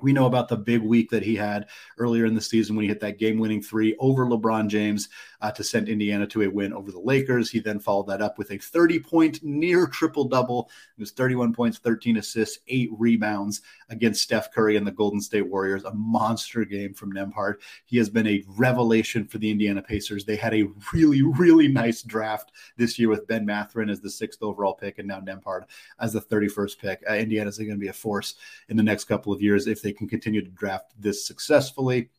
We 0.00 0.12
know 0.12 0.26
about 0.26 0.48
the 0.48 0.56
big 0.56 0.82
week 0.82 1.10
that 1.10 1.22
he 1.22 1.34
had 1.34 1.66
earlier 1.98 2.26
in 2.26 2.34
the 2.34 2.40
season 2.40 2.76
when 2.76 2.82
he 2.82 2.88
hit 2.88 3.00
that 3.00 3.18
game 3.18 3.38
winning 3.38 3.62
three 3.62 3.96
over 3.98 4.26
LeBron 4.26 4.68
James 4.68 5.08
uh, 5.40 5.50
to 5.52 5.64
send 5.64 5.88
Indiana 5.88 6.26
to 6.26 6.42
a 6.42 6.50
win 6.50 6.72
over 6.72 6.92
the 6.92 6.98
Lakers. 6.98 7.50
He 7.50 7.60
then 7.60 7.78
followed 7.78 8.08
that 8.08 8.20
up 8.20 8.36
with 8.36 8.50
a 8.50 8.58
30 8.58 8.98
point 9.00 9.42
near 9.42 9.86
triple 9.86 10.24
double. 10.24 10.70
It 10.96 11.00
was 11.00 11.12
31 11.12 11.54
points, 11.54 11.78
13 11.78 12.18
assists, 12.18 12.58
eight 12.68 12.90
rebounds 12.98 13.62
against 13.88 14.22
Steph 14.22 14.52
Curry 14.52 14.76
and 14.76 14.86
the 14.86 14.92
Golden 14.92 15.20
State 15.20 15.48
Warriors. 15.48 15.84
A 15.84 15.94
monster 15.94 16.64
game 16.64 16.92
from 16.92 17.12
Nembhard. 17.12 17.54
He 17.86 17.96
has 17.98 18.10
been 18.10 18.26
a 18.26 18.44
revelation 18.48 19.26
for 19.26 19.38
the 19.38 19.50
Indiana 19.50 19.82
Pacers. 19.82 20.24
They 20.24 20.36
had 20.36 20.54
a 20.54 20.68
really, 20.92 21.22
really 21.22 21.68
nice 21.68 22.02
draft 22.02 22.52
this 22.76 22.98
year 22.98 23.08
with 23.08 23.26
Ben 23.26 23.46
Mathurin 23.46 23.88
as 23.88 24.00
the 24.00 24.10
sixth 24.10 24.42
overall 24.42 24.74
pick 24.74 24.98
and 24.98 25.08
now 25.08 25.20
Nembhard 25.20 25.62
as 26.00 26.12
the 26.12 26.20
31st 26.20 26.78
pick. 26.78 27.02
Uh, 27.08 27.14
Indiana's 27.14 27.58
going 27.58 27.70
to 27.70 27.76
be 27.76 27.88
a 27.88 27.92
force 27.92 28.34
in 28.68 28.76
the 28.76 28.82
next 28.82 29.04
couple 29.04 29.32
of 29.32 29.40
years 29.40 29.66
if 29.66 29.85
they 29.86 29.92
can 29.92 30.08
continue 30.08 30.42
to 30.42 30.50
draft 30.50 30.92
this 30.98 31.24
successfully. 31.24 32.10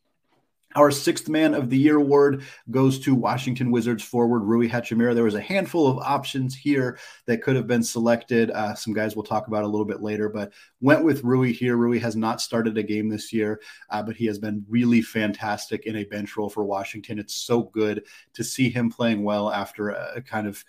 Our 0.74 0.90
sixth 0.90 1.28
man 1.28 1.54
of 1.54 1.70
the 1.70 1.78
year 1.78 1.96
award 1.96 2.44
goes 2.70 2.98
to 3.00 3.14
Washington 3.14 3.70
Wizards 3.70 4.02
forward 4.02 4.40
Rui 4.40 4.68
Hachimura. 4.68 5.14
There 5.14 5.24
was 5.24 5.34
a 5.34 5.40
handful 5.40 5.86
of 5.86 5.98
options 5.98 6.54
here 6.54 6.98
that 7.26 7.42
could 7.42 7.56
have 7.56 7.66
been 7.66 7.82
selected. 7.82 8.50
Uh, 8.50 8.74
some 8.74 8.92
guys 8.92 9.16
we'll 9.16 9.22
talk 9.22 9.48
about 9.48 9.64
a 9.64 9.66
little 9.66 9.86
bit 9.86 10.02
later, 10.02 10.28
but 10.28 10.52
went 10.80 11.04
with 11.04 11.24
Rui 11.24 11.52
here. 11.52 11.76
Rui 11.76 11.98
has 11.98 12.16
not 12.16 12.40
started 12.40 12.76
a 12.76 12.82
game 12.82 13.08
this 13.08 13.32
year, 13.32 13.60
uh, 13.90 14.02
but 14.02 14.16
he 14.16 14.26
has 14.26 14.38
been 14.38 14.64
really 14.68 15.00
fantastic 15.00 15.86
in 15.86 15.96
a 15.96 16.04
bench 16.04 16.36
role 16.36 16.50
for 16.50 16.64
Washington. 16.64 17.18
It's 17.18 17.34
so 17.34 17.62
good 17.62 18.04
to 18.34 18.44
see 18.44 18.68
him 18.68 18.90
playing 18.90 19.24
well 19.24 19.50
after 19.50 19.90
a, 19.90 20.12
a 20.16 20.22
kind 20.22 20.46
of 20.46 20.62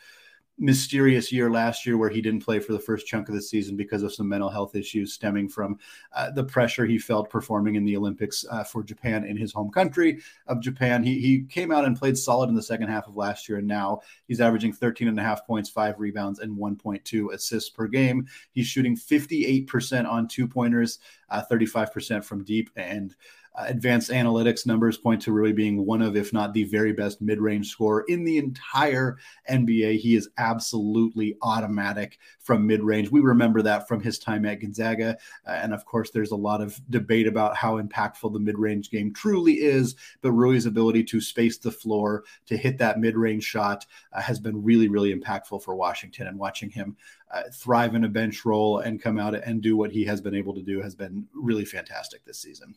mysterious 0.59 1.31
year 1.31 1.49
last 1.49 1.85
year 1.85 1.97
where 1.97 2.09
he 2.09 2.21
didn't 2.21 2.43
play 2.43 2.59
for 2.59 2.73
the 2.73 2.79
first 2.79 3.07
chunk 3.07 3.29
of 3.29 3.35
the 3.35 3.41
season 3.41 3.77
because 3.77 4.03
of 4.03 4.13
some 4.13 4.27
mental 4.27 4.49
health 4.49 4.75
issues 4.75 5.13
stemming 5.13 5.47
from 5.47 5.79
uh, 6.13 6.29
the 6.31 6.43
pressure 6.43 6.85
he 6.85 6.99
felt 6.99 7.29
performing 7.29 7.75
in 7.75 7.85
the 7.85 7.95
Olympics 7.95 8.45
uh, 8.51 8.63
for 8.63 8.83
Japan 8.83 9.23
in 9.23 9.37
his 9.37 9.53
home 9.53 9.71
country 9.71 10.19
of 10.47 10.59
Japan. 10.59 11.01
He, 11.01 11.19
he 11.19 11.43
came 11.43 11.71
out 11.71 11.85
and 11.85 11.97
played 11.97 12.17
solid 12.17 12.49
in 12.49 12.55
the 12.55 12.61
second 12.61 12.89
half 12.89 13.07
of 13.07 13.15
last 13.15 13.47
year, 13.47 13.59
and 13.59 13.67
now 13.67 14.01
he's 14.27 14.41
averaging 14.41 14.73
13 14.73 15.07
and 15.07 15.19
a 15.19 15.23
half 15.23 15.47
points, 15.47 15.69
five 15.69 15.99
rebounds, 15.99 16.39
and 16.39 16.57
1.2 16.57 17.33
assists 17.33 17.69
per 17.69 17.87
game. 17.87 18.27
He's 18.51 18.67
shooting 18.67 18.97
58% 18.97 20.07
on 20.07 20.27
two 20.27 20.47
pointers, 20.47 20.99
uh, 21.29 21.43
35% 21.49 22.23
from 22.23 22.43
deep, 22.43 22.69
and 22.75 23.15
uh, 23.55 23.65
advanced 23.67 24.11
analytics 24.11 24.65
numbers 24.65 24.97
point 24.97 25.21
to 25.21 25.31
really 25.31 25.53
being 25.53 25.85
one 25.85 26.01
of, 26.01 26.15
if 26.15 26.31
not 26.33 26.53
the 26.53 26.63
very 26.65 26.93
best 26.93 27.21
mid 27.21 27.39
range 27.39 27.69
scorer 27.69 28.05
in 28.07 28.23
the 28.23 28.37
entire 28.37 29.17
NBA. 29.49 29.99
He 29.99 30.15
is 30.15 30.29
absolutely 30.37 31.35
automatic 31.41 32.19
from 32.39 32.67
mid 32.67 32.81
range. 32.81 33.09
We 33.09 33.21
remember 33.21 33.61
that 33.61 33.87
from 33.87 34.01
his 34.01 34.19
time 34.19 34.45
at 34.45 34.61
Gonzaga. 34.61 35.17
Uh, 35.47 35.51
and 35.51 35.73
of 35.73 35.85
course, 35.85 36.11
there's 36.11 36.31
a 36.31 36.35
lot 36.35 36.61
of 36.61 36.79
debate 36.89 37.27
about 37.27 37.55
how 37.55 37.81
impactful 37.81 38.33
the 38.33 38.39
mid 38.39 38.57
range 38.57 38.89
game 38.89 39.13
truly 39.13 39.53
is. 39.53 39.95
But 40.21 40.31
Rui's 40.31 40.65
ability 40.65 41.03
to 41.05 41.21
space 41.21 41.57
the 41.57 41.71
floor, 41.71 42.23
to 42.47 42.57
hit 42.57 42.77
that 42.77 42.99
mid 42.99 43.17
range 43.17 43.43
shot, 43.43 43.85
uh, 44.13 44.21
has 44.21 44.39
been 44.39 44.63
really, 44.63 44.87
really 44.87 45.13
impactful 45.13 45.63
for 45.63 45.75
Washington. 45.75 46.27
And 46.27 46.37
watching 46.37 46.69
him 46.69 46.95
uh, 47.31 47.43
thrive 47.53 47.95
in 47.95 48.03
a 48.03 48.09
bench 48.09 48.45
role 48.45 48.79
and 48.79 49.01
come 49.01 49.19
out 49.19 49.35
and 49.35 49.61
do 49.61 49.77
what 49.77 49.91
he 49.91 50.03
has 50.05 50.21
been 50.21 50.35
able 50.35 50.53
to 50.55 50.61
do 50.61 50.81
has 50.81 50.95
been 50.95 51.27
really 51.33 51.65
fantastic 51.65 52.23
this 52.25 52.39
season. 52.39 52.75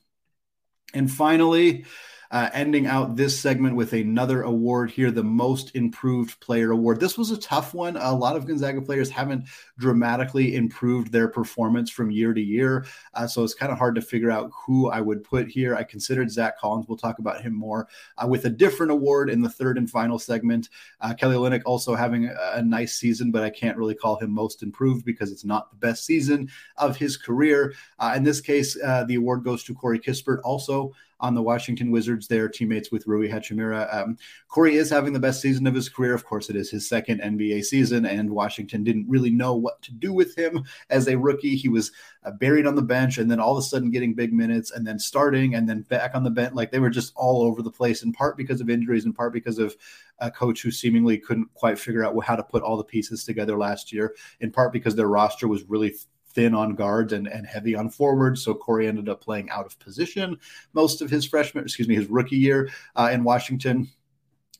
And 0.94 1.10
finally, 1.10 1.84
uh, 2.32 2.48
ending 2.54 2.86
out 2.86 3.14
this 3.14 3.38
segment 3.38 3.76
with 3.76 3.92
another 3.92 4.42
award 4.42 4.90
here, 4.90 5.10
the 5.10 5.22
Most 5.22 5.76
Improved 5.76 6.40
Player 6.40 6.70
Award. 6.70 6.98
This 6.98 7.18
was 7.18 7.30
a 7.30 7.36
tough 7.36 7.74
one. 7.74 7.98
A 7.98 8.14
lot 8.14 8.36
of 8.36 8.46
Gonzaga 8.46 8.80
players 8.80 9.10
haven't 9.10 9.44
dramatically 9.78 10.56
improved 10.56 11.12
their 11.12 11.28
performance 11.28 11.90
from 11.90 12.10
year 12.10 12.32
to 12.32 12.40
year. 12.40 12.86
Uh, 13.12 13.26
so 13.26 13.44
it's 13.44 13.52
kind 13.52 13.70
of 13.70 13.76
hard 13.76 13.94
to 13.96 14.00
figure 14.00 14.30
out 14.30 14.50
who 14.54 14.88
I 14.88 15.02
would 15.02 15.22
put 15.22 15.46
here. 15.46 15.76
I 15.76 15.82
considered 15.82 16.30
Zach 16.30 16.58
Collins. 16.58 16.88
We'll 16.88 16.96
talk 16.96 17.18
about 17.18 17.42
him 17.42 17.54
more 17.54 17.86
uh, 18.16 18.26
with 18.26 18.46
a 18.46 18.50
different 18.50 18.92
award 18.92 19.28
in 19.28 19.42
the 19.42 19.50
third 19.50 19.76
and 19.76 19.90
final 19.90 20.18
segment. 20.18 20.70
Uh, 21.02 21.12
Kelly 21.12 21.36
Olynyk 21.36 21.62
also 21.66 21.94
having 21.94 22.28
a, 22.28 22.52
a 22.54 22.62
nice 22.62 22.94
season, 22.94 23.30
but 23.30 23.42
I 23.42 23.50
can't 23.50 23.76
really 23.76 23.94
call 23.94 24.16
him 24.16 24.30
Most 24.30 24.62
Improved 24.62 25.04
because 25.04 25.32
it's 25.32 25.44
not 25.44 25.70
the 25.70 25.76
best 25.76 26.06
season 26.06 26.48
of 26.78 26.96
his 26.96 27.18
career. 27.18 27.74
Uh, 27.98 28.14
in 28.16 28.22
this 28.22 28.40
case, 28.40 28.78
uh, 28.82 29.04
the 29.04 29.16
award 29.16 29.44
goes 29.44 29.62
to 29.64 29.74
Corey 29.74 29.98
Kispert 29.98 30.40
also 30.44 30.94
on 31.22 31.34
the 31.34 31.42
Washington 31.42 31.90
Wizards. 31.90 32.26
They're 32.26 32.48
teammates 32.48 32.90
with 32.90 33.06
Rui 33.06 33.28
Hachimura. 33.28 33.94
Um, 33.94 34.18
Corey 34.48 34.74
is 34.74 34.90
having 34.90 35.12
the 35.12 35.20
best 35.20 35.40
season 35.40 35.66
of 35.66 35.74
his 35.74 35.88
career. 35.88 36.14
Of 36.14 36.26
course, 36.26 36.50
it 36.50 36.56
is 36.56 36.70
his 36.70 36.86
second 36.86 37.22
NBA 37.22 37.64
season, 37.64 38.04
and 38.04 38.28
Washington 38.28 38.82
didn't 38.84 39.08
really 39.08 39.30
know 39.30 39.54
what 39.54 39.80
to 39.82 39.92
do 39.92 40.12
with 40.12 40.36
him 40.36 40.64
as 40.90 41.08
a 41.08 41.16
rookie. 41.16 41.54
He 41.54 41.68
was 41.68 41.92
uh, 42.24 42.32
buried 42.32 42.66
on 42.66 42.74
the 42.74 42.82
bench, 42.82 43.18
and 43.18 43.30
then 43.30 43.40
all 43.40 43.52
of 43.52 43.58
a 43.58 43.66
sudden 43.66 43.90
getting 43.90 44.14
big 44.14 44.32
minutes, 44.32 44.72
and 44.72 44.86
then 44.86 44.98
starting, 44.98 45.54
and 45.54 45.68
then 45.68 45.82
back 45.82 46.14
on 46.14 46.24
the 46.24 46.30
bench. 46.30 46.54
Like 46.54 46.72
they 46.72 46.80
were 46.80 46.90
just 46.90 47.12
all 47.14 47.42
over 47.42 47.62
the 47.62 47.70
place, 47.70 48.02
in 48.02 48.12
part 48.12 48.36
because 48.36 48.60
of 48.60 48.68
injuries, 48.68 49.06
in 49.06 49.12
part 49.12 49.32
because 49.32 49.58
of 49.58 49.76
a 50.18 50.30
coach 50.30 50.62
who 50.62 50.70
seemingly 50.70 51.18
couldn't 51.18 51.52
quite 51.54 51.78
figure 51.78 52.04
out 52.04 52.22
how 52.24 52.36
to 52.36 52.42
put 52.42 52.62
all 52.62 52.76
the 52.76 52.84
pieces 52.84 53.24
together 53.24 53.56
last 53.56 53.92
year, 53.92 54.14
in 54.40 54.50
part 54.50 54.72
because 54.72 54.96
their 54.96 55.08
roster 55.08 55.46
was 55.46 55.62
really 55.64 55.94
thin 56.34 56.54
on 56.54 56.74
guards 56.74 57.12
and, 57.12 57.26
and 57.26 57.46
heavy 57.46 57.74
on 57.74 57.90
forwards. 57.90 58.42
So 58.42 58.54
Corey 58.54 58.86
ended 58.86 59.08
up 59.08 59.20
playing 59.20 59.50
out 59.50 59.66
of 59.66 59.78
position 59.78 60.38
most 60.72 61.02
of 61.02 61.10
his 61.10 61.24
freshman, 61.24 61.64
excuse 61.64 61.88
me, 61.88 61.94
his 61.94 62.08
rookie 62.08 62.36
year 62.36 62.70
uh, 62.96 63.10
in 63.12 63.24
Washington. 63.24 63.88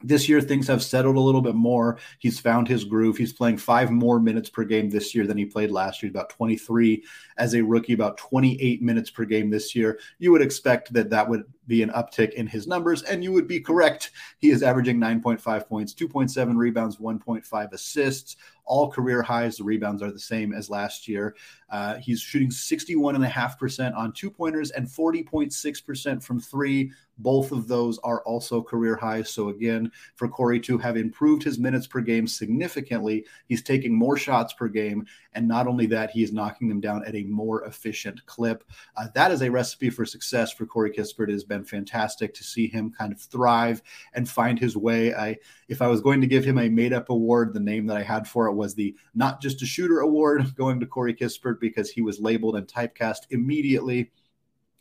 This 0.04 0.28
year, 0.28 0.40
things 0.40 0.66
have 0.66 0.82
settled 0.82 1.16
a 1.16 1.20
little 1.20 1.40
bit 1.40 1.54
more. 1.54 1.98
He's 2.18 2.40
found 2.40 2.66
his 2.66 2.84
groove. 2.84 3.16
He's 3.16 3.32
playing 3.32 3.58
five 3.58 3.90
more 3.90 4.18
minutes 4.18 4.50
per 4.50 4.64
game 4.64 4.90
this 4.90 5.14
year 5.14 5.26
than 5.26 5.38
he 5.38 5.44
played 5.44 5.70
last 5.70 6.02
year, 6.02 6.10
about 6.10 6.30
23 6.30 7.04
as 7.36 7.54
a 7.54 7.62
rookie, 7.62 7.92
about 7.92 8.16
28 8.16 8.82
minutes 8.82 9.10
per 9.10 9.24
game 9.24 9.50
this 9.50 9.76
year. 9.76 10.00
You 10.18 10.32
would 10.32 10.42
expect 10.42 10.92
that 10.94 11.10
that 11.10 11.28
would 11.28 11.44
be 11.68 11.82
an 11.82 11.90
uptick 11.90 12.32
in 12.32 12.48
his 12.48 12.66
numbers, 12.66 13.02
and 13.02 13.22
you 13.22 13.32
would 13.32 13.46
be 13.46 13.60
correct. 13.60 14.10
He 14.38 14.50
is 14.50 14.62
averaging 14.62 14.98
9.5 14.98 15.68
points, 15.68 15.94
2.7 15.94 16.56
rebounds, 16.56 16.96
1.5 16.96 17.72
assists, 17.72 18.36
all 18.72 18.90
career 18.90 19.20
highs. 19.20 19.58
The 19.58 19.64
rebounds 19.64 20.02
are 20.02 20.10
the 20.10 20.18
same 20.18 20.54
as 20.54 20.70
last 20.70 21.06
year. 21.06 21.36
Uh, 21.68 21.96
he's 21.96 22.20
shooting 22.20 22.48
61.5% 22.48 23.94
on 23.94 24.12
two 24.12 24.30
pointers 24.30 24.70
and 24.70 24.88
40.6% 24.88 26.22
from 26.22 26.40
three. 26.40 26.90
Both 27.18 27.52
of 27.52 27.68
those 27.68 27.98
are 27.98 28.22
also 28.22 28.62
career 28.62 28.96
highs. 28.96 29.30
So, 29.30 29.50
again, 29.50 29.92
for 30.14 30.28
Corey 30.28 30.58
to 30.60 30.78
have 30.78 30.96
improved 30.96 31.42
his 31.42 31.58
minutes 31.58 31.86
per 31.86 32.00
game 32.00 32.26
significantly, 32.26 33.26
he's 33.46 33.62
taking 33.62 33.94
more 33.94 34.16
shots 34.16 34.54
per 34.54 34.68
game. 34.68 35.06
And 35.34 35.46
not 35.46 35.66
only 35.66 35.86
that, 35.86 36.10
he 36.10 36.22
is 36.22 36.32
knocking 36.32 36.68
them 36.68 36.80
down 36.80 37.04
at 37.06 37.14
a 37.14 37.24
more 37.24 37.64
efficient 37.64 38.24
clip. 38.26 38.64
Uh, 38.96 39.08
that 39.14 39.30
is 39.30 39.42
a 39.42 39.50
recipe 39.50 39.90
for 39.90 40.04
success 40.04 40.52
for 40.52 40.66
Corey 40.66 40.90
Kispert. 40.90 41.28
It 41.28 41.32
has 41.32 41.44
been 41.44 41.64
fantastic 41.64 42.34
to 42.34 42.44
see 42.44 42.66
him 42.66 42.90
kind 42.90 43.12
of 43.12 43.20
thrive 43.20 43.82
and 44.14 44.28
find 44.28 44.58
his 44.58 44.76
way. 44.76 45.14
I, 45.14 45.38
if 45.68 45.80
I 45.80 45.86
was 45.86 46.00
going 46.00 46.20
to 46.22 46.26
give 46.26 46.44
him 46.44 46.58
a 46.58 46.68
made 46.68 46.92
up 46.92 47.08
award, 47.10 47.54
the 47.54 47.60
name 47.60 47.86
that 47.86 47.96
I 47.96 48.02
had 48.02 48.26
for 48.26 48.46
it 48.46 48.54
was 48.62 48.74
the 48.76 48.94
Not 49.14 49.42
Just 49.42 49.60
a 49.62 49.66
Shooter 49.66 50.00
Award 50.00 50.54
going 50.56 50.78
to 50.80 50.86
Corey 50.86 51.14
Kispert 51.14 51.58
because 51.60 51.90
he 51.90 52.00
was 52.00 52.20
labeled 52.20 52.54
and 52.56 52.66
typecast 52.66 53.26
immediately 53.30 54.12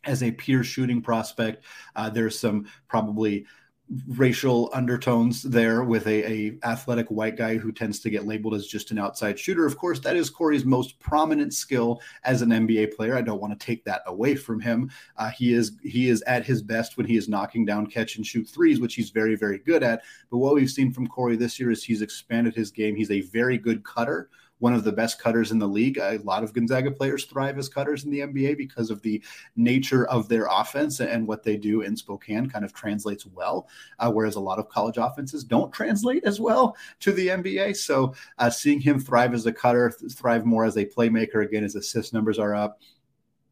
as 0.04 0.22
a 0.22 0.32
pure 0.32 0.64
shooting 0.64 1.02
prospect. 1.02 1.66
Uh, 1.96 2.10
there's 2.10 2.40
some 2.40 2.68
probably 2.88 3.46
racial 4.08 4.70
undertones 4.74 5.44
there 5.44 5.84
with 5.84 6.08
a, 6.08 6.32
a 6.32 6.58
athletic 6.64 7.08
white 7.10 7.36
guy 7.36 7.58
who 7.58 7.72
tends 7.72 8.00
to 8.00 8.10
get 8.10 8.26
labeled 8.26 8.54
as 8.54 8.68
just 8.68 8.92
an 8.92 9.00
outside 9.00 9.38
shooter. 9.38 9.66
Of 9.66 9.78
course, 9.78 10.00
that 10.00 10.16
is 10.16 10.30
Corey's 10.30 10.64
most 10.64 11.00
prominent 11.00 11.54
skill 11.54 12.02
as 12.24 12.42
an 12.42 12.50
NBA 12.50 12.96
player. 12.96 13.16
I 13.16 13.22
don't 13.22 13.42
want 13.42 13.58
to 13.58 13.66
take 13.66 13.84
that 13.86 14.02
away 14.06 14.36
from 14.36 14.60
him. 14.60 14.90
Uh, 15.18 15.30
he 15.30 15.54
is 15.54 15.74
he 15.84 16.10
is 16.10 16.22
at 16.24 16.46
his 16.46 16.62
best 16.62 16.98
when 16.98 17.06
he 17.06 17.18
is 17.18 17.28
knocking 17.28 17.66
down 17.66 17.88
catch 17.88 18.16
and 18.16 18.26
shoot 18.26 18.48
threes, 18.48 18.80
which 18.80 18.96
he's 18.96 19.10
very 19.10 19.36
very 19.36 19.58
good 19.58 19.84
at. 19.84 20.04
But 20.30 20.38
what 20.38 20.56
we've 20.56 20.70
seen 20.70 20.92
from 20.92 21.08
Corey 21.08 21.36
this 21.36 21.60
year 21.60 21.72
is 21.72 21.84
he's 21.84 22.02
expanded 22.02 22.56
his 22.56 22.72
game. 22.72 22.96
He's 22.96 23.12
a 23.12 23.22
very 23.22 23.58
good 23.58 23.84
cutter 23.84 24.30
one 24.62 24.74
of 24.74 24.84
the 24.84 24.92
best 24.92 25.20
cutters 25.20 25.52
in 25.52 25.60
the 25.60 25.68
league. 25.68 25.98
A 25.98 26.20
lot 26.24 26.44
of 26.44 26.54
Gonzaga 26.54 26.92
players 26.92 27.26
thrive 27.26 27.58
as 27.58 27.68
cutters 27.68 28.06
in 28.06 28.12
the 28.12 28.20
NBA 28.20 28.58
because 28.58 28.92
of 28.92 29.02
the 29.02 29.22
nature 29.56 30.06
of 30.06 30.30
their 30.30 30.48
offense 30.50 31.00
and 31.00 31.28
what 31.28 31.44
they 31.44 31.58
do 31.58 31.82
in 31.82 31.98
Spokane 31.98 32.48
kind 32.48 32.64
of 32.64 32.72
translates 32.72 33.26
well, 33.26 33.68
uh, 34.00 34.12
whereas 34.12 34.36
a 34.36 34.40
lot 34.40 34.60
of 34.60 34.70
college 34.70 34.98
offenses 34.98 35.44
don't 35.44 35.74
translate 35.74 36.24
as 36.26 36.40
well 36.40 36.78
to 37.00 37.12
the 37.12 37.30
NBA. 37.30 37.76
So 37.76 38.14
uh, 38.38 38.52
seeing 38.52 38.80
him 38.80 39.00
thrive 39.00 39.34
as 39.34 39.48
a 39.48 39.52
cutter, 39.52 39.92
thrive 40.12 40.46
more 40.46 40.64
as 40.64 40.78
a 40.78 40.86
playmaker, 40.86 41.44
again, 41.44 41.64
his 41.64 41.76
assist 41.76 42.14
numbers 42.14 42.38
are 42.38 42.54
up. 42.54 42.80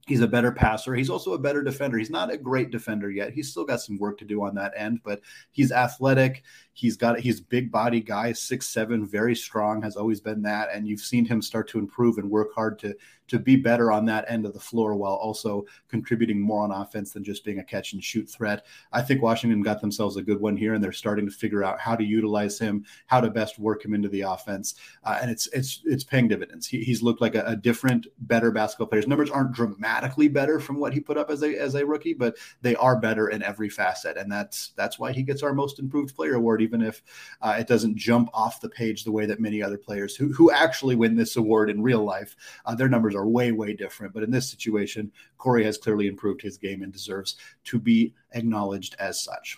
He's 0.09 0.21
a 0.21 0.27
better 0.27 0.51
passer. 0.51 0.95
He's 0.95 1.11
also 1.11 1.33
a 1.33 1.37
better 1.37 1.61
defender. 1.61 1.99
He's 1.99 2.09
not 2.09 2.33
a 2.33 2.37
great 2.37 2.71
defender 2.71 3.11
yet. 3.11 3.31
He's 3.31 3.51
still 3.51 3.63
got 3.63 3.79
some 3.79 3.99
work 3.99 4.17
to 4.17 4.25
do 4.25 4.43
on 4.43 4.55
that 4.55 4.73
end, 4.75 5.01
but 5.03 5.21
he's 5.51 5.71
athletic. 5.71 6.41
He's 6.73 6.97
got 6.97 7.19
he's 7.19 7.39
big 7.39 7.71
body 7.71 8.01
guy, 8.01 8.33
six 8.33 8.65
seven, 8.65 9.05
very 9.05 9.35
strong, 9.35 9.83
has 9.83 9.95
always 9.95 10.19
been 10.19 10.41
that. 10.41 10.69
And 10.73 10.87
you've 10.87 10.99
seen 10.99 11.25
him 11.25 11.43
start 11.43 11.69
to 11.69 11.77
improve 11.77 12.17
and 12.17 12.27
work 12.27 12.55
hard 12.55 12.79
to 12.79 12.95
to 13.29 13.39
be 13.39 13.55
better 13.55 13.91
on 13.91 14.05
that 14.05 14.25
end 14.27 14.45
of 14.45 14.53
the 14.53 14.59
floor 14.59 14.95
while 14.95 15.13
also 15.13 15.65
contributing 15.87 16.39
more 16.39 16.63
on 16.63 16.71
offense 16.71 17.11
than 17.11 17.23
just 17.23 17.43
being 17.43 17.59
a 17.59 17.63
catch 17.63 17.93
and 17.93 18.03
shoot 18.03 18.29
threat. 18.29 18.65
I 18.91 19.01
think 19.01 19.21
Washington 19.21 19.61
got 19.61 19.81
themselves 19.81 20.17
a 20.17 20.21
good 20.21 20.39
one 20.39 20.57
here, 20.57 20.73
and 20.73 20.83
they're 20.83 20.91
starting 20.91 21.25
to 21.25 21.31
figure 21.31 21.63
out 21.63 21.79
how 21.79 21.95
to 21.95 22.03
utilize 22.03 22.57
him, 22.57 22.85
how 23.07 23.21
to 23.21 23.29
best 23.29 23.59
work 23.59 23.83
him 23.83 23.93
into 23.93 24.09
the 24.09 24.21
offense, 24.21 24.75
uh, 25.03 25.19
and 25.21 25.29
it's 25.29 25.47
it's 25.47 25.81
it's 25.85 26.03
paying 26.03 26.27
dividends. 26.27 26.67
He, 26.67 26.83
he's 26.83 27.01
looked 27.01 27.21
like 27.21 27.35
a, 27.35 27.43
a 27.45 27.55
different, 27.55 28.07
better 28.19 28.51
basketball 28.51 28.87
player. 28.87 29.01
His 29.01 29.07
numbers 29.07 29.29
aren't 29.29 29.51
dramatically 29.51 30.27
better 30.27 30.59
from 30.59 30.79
what 30.79 30.93
he 30.93 30.99
put 30.99 31.17
up 31.17 31.29
as 31.29 31.43
a 31.43 31.57
as 31.57 31.75
a 31.75 31.85
rookie, 31.85 32.13
but 32.13 32.37
they 32.61 32.75
are 32.75 32.99
better 32.99 33.29
in 33.29 33.43
every 33.43 33.69
facet, 33.69 34.17
and 34.17 34.31
that's 34.31 34.69
that's 34.75 34.99
why 34.99 35.11
he 35.11 35.23
gets 35.23 35.43
our 35.43 35.53
most 35.53 35.79
improved 35.79 36.15
player 36.15 36.35
award 36.35 36.61
even 36.61 36.81
if 36.81 37.01
uh, 37.41 37.55
it 37.59 37.67
doesn't 37.67 37.97
jump 37.97 38.29
off 38.33 38.61
the 38.61 38.69
page 38.69 39.03
the 39.03 39.11
way 39.11 39.25
that 39.25 39.39
many 39.39 39.61
other 39.61 39.77
players 39.77 40.15
who, 40.15 40.31
who 40.33 40.51
actually 40.51 40.95
win 40.95 41.15
this 41.15 41.35
award 41.35 41.69
in 41.69 41.81
real 41.81 42.03
life, 42.03 42.35
uh, 42.65 42.75
their 42.75 42.89
numbers 42.89 43.15
are 43.19 43.27
way, 43.27 43.51
way 43.51 43.73
different. 43.73 44.13
But 44.13 44.23
in 44.23 44.31
this 44.31 44.49
situation, 44.49 45.11
Corey 45.37 45.63
has 45.65 45.77
clearly 45.77 46.07
improved 46.07 46.41
his 46.41 46.57
game 46.57 46.81
and 46.81 46.91
deserves 46.91 47.35
to 47.65 47.79
be 47.79 48.13
acknowledged 48.33 48.95
as 48.99 49.23
such. 49.23 49.57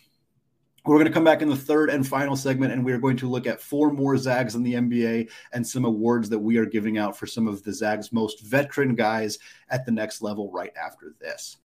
We're 0.84 0.96
going 0.96 1.08
to 1.08 1.14
come 1.14 1.24
back 1.24 1.44
in 1.44 1.50
the 1.50 1.56
third 1.56 1.92
and 1.92 2.08
final 2.08 2.36
segment, 2.36 2.74
and 2.74 2.84
we 2.84 2.92
are 2.92 2.98
going 2.98 3.18
to 3.18 3.30
look 3.30 3.46
at 3.46 3.62
four 3.62 3.92
more 3.92 4.18
Zags 4.18 4.56
in 4.56 4.64
the 4.64 4.74
NBA 4.74 5.30
and 5.54 5.66
some 5.66 5.86
awards 5.86 6.28
that 6.30 6.40
we 6.40 6.58
are 6.58 6.66
giving 6.66 6.98
out 6.98 7.16
for 7.16 7.28
some 7.28 7.48
of 7.48 7.62
the 7.62 7.72
Zags' 7.72 8.12
most 8.12 8.42
veteran 8.42 8.96
guys 8.96 9.38
at 9.70 9.86
the 9.86 9.92
next 9.92 10.24
level 10.24 10.52
right 10.52 10.74
after 10.76 11.14
this. 11.22 11.58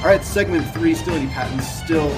All 0.00 0.06
right, 0.06 0.24
segment 0.24 0.68
three, 0.74 0.94
still 0.94 1.14
Andy 1.14 1.32
Patton, 1.32 1.60
still 1.60 2.10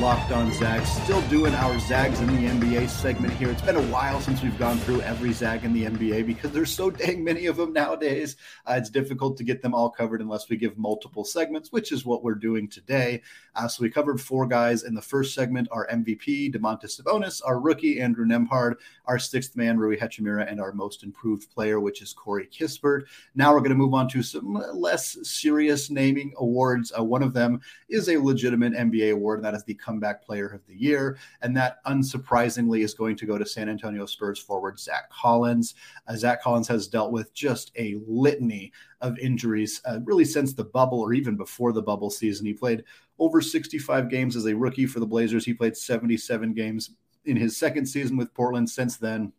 Locked 0.00 0.30
On 0.30 0.52
Zags. 0.52 0.90
Still 0.90 1.22
doing 1.28 1.54
our 1.54 1.78
Zags 1.78 2.20
in 2.20 2.26
the 2.26 2.50
NBA 2.50 2.90
segment 2.90 3.32
here. 3.32 3.50
It's 3.50 3.62
been 3.62 3.76
a 3.76 3.82
while 3.84 4.20
since 4.20 4.42
we've 4.42 4.58
gone 4.58 4.76
through 4.78 5.00
every 5.00 5.32
Zag 5.32 5.64
in 5.64 5.72
the 5.72 5.86
NBA 5.86 6.26
because 6.26 6.50
there's 6.50 6.70
so 6.70 6.90
dang 6.90 7.24
many 7.24 7.46
of 7.46 7.56
them 7.56 7.72
nowadays. 7.72 8.36
Uh, 8.66 8.74
it's 8.76 8.90
difficult 8.90 9.38
to 9.38 9.44
get 9.44 9.62
them 9.62 9.74
all 9.74 9.88
covered 9.88 10.20
unless 10.20 10.50
we 10.50 10.58
give 10.58 10.76
multiple 10.76 11.24
segments, 11.24 11.72
which 11.72 11.92
is 11.92 12.04
what 12.04 12.22
we're 12.22 12.34
doing 12.34 12.68
today. 12.68 13.22
Uh, 13.54 13.66
so 13.66 13.82
we 13.82 13.88
covered 13.88 14.20
four 14.20 14.46
guys 14.46 14.82
in 14.82 14.94
the 14.94 15.00
first 15.00 15.34
segment: 15.34 15.66
our 15.72 15.86
MVP, 15.88 16.54
Domantas 16.54 17.00
Sabonis, 17.00 17.40
our 17.42 17.58
rookie 17.58 17.98
Andrew 17.98 18.26
Nembhard, 18.26 18.74
our 19.06 19.18
sixth 19.18 19.56
man 19.56 19.78
Rui 19.78 19.96
Hachimura, 19.96 20.50
and 20.50 20.60
our 20.60 20.72
most 20.72 21.04
improved 21.04 21.50
player, 21.54 21.80
which 21.80 22.02
is 22.02 22.12
Corey 22.12 22.48
Kispert. 22.52 23.04
Now 23.34 23.54
we're 23.54 23.60
going 23.60 23.70
to 23.70 23.76
move 23.76 23.94
on 23.94 24.08
to 24.10 24.22
some 24.22 24.62
less 24.74 25.16
serious 25.22 25.88
naming 25.88 26.34
awards. 26.36 26.92
Uh, 26.96 27.02
one 27.02 27.22
of 27.22 27.32
them 27.32 27.62
is 27.88 28.10
a 28.10 28.18
legitimate 28.18 28.74
NBA 28.74 29.12
award, 29.12 29.38
and 29.38 29.44
that 29.46 29.54
is 29.54 29.64
the 29.64 29.74
Comeback 29.86 30.24
Player 30.24 30.48
of 30.48 30.66
the 30.66 30.74
Year. 30.74 31.16
And 31.42 31.56
that, 31.56 31.84
unsurprisingly, 31.84 32.82
is 32.82 32.92
going 32.92 33.16
to 33.16 33.26
go 33.26 33.38
to 33.38 33.46
San 33.46 33.68
Antonio 33.68 34.04
Spurs 34.04 34.38
forward 34.38 34.80
Zach 34.80 35.08
Collins. 35.10 35.74
Uh, 36.08 36.16
Zach 36.16 36.42
Collins 36.42 36.68
has 36.68 36.88
dealt 36.88 37.12
with 37.12 37.32
just 37.32 37.70
a 37.78 37.96
litany 38.06 38.72
of 39.00 39.18
injuries, 39.18 39.80
uh, 39.84 40.00
really 40.04 40.24
since 40.24 40.52
the 40.52 40.64
bubble 40.64 41.00
or 41.00 41.12
even 41.12 41.36
before 41.36 41.72
the 41.72 41.82
bubble 41.82 42.10
season. 42.10 42.44
He 42.44 42.52
played 42.52 42.82
over 43.18 43.40
65 43.40 44.10
games 44.10 44.34
as 44.34 44.46
a 44.46 44.56
rookie 44.56 44.86
for 44.86 45.00
the 45.00 45.06
Blazers. 45.06 45.44
He 45.44 45.54
played 45.54 45.76
77 45.76 46.52
games 46.52 46.90
in 47.24 47.36
his 47.36 47.56
second 47.56 47.86
season 47.86 48.16
with 48.16 48.34
Portland. 48.34 48.68
Since 48.68 48.96
then, 48.96 49.32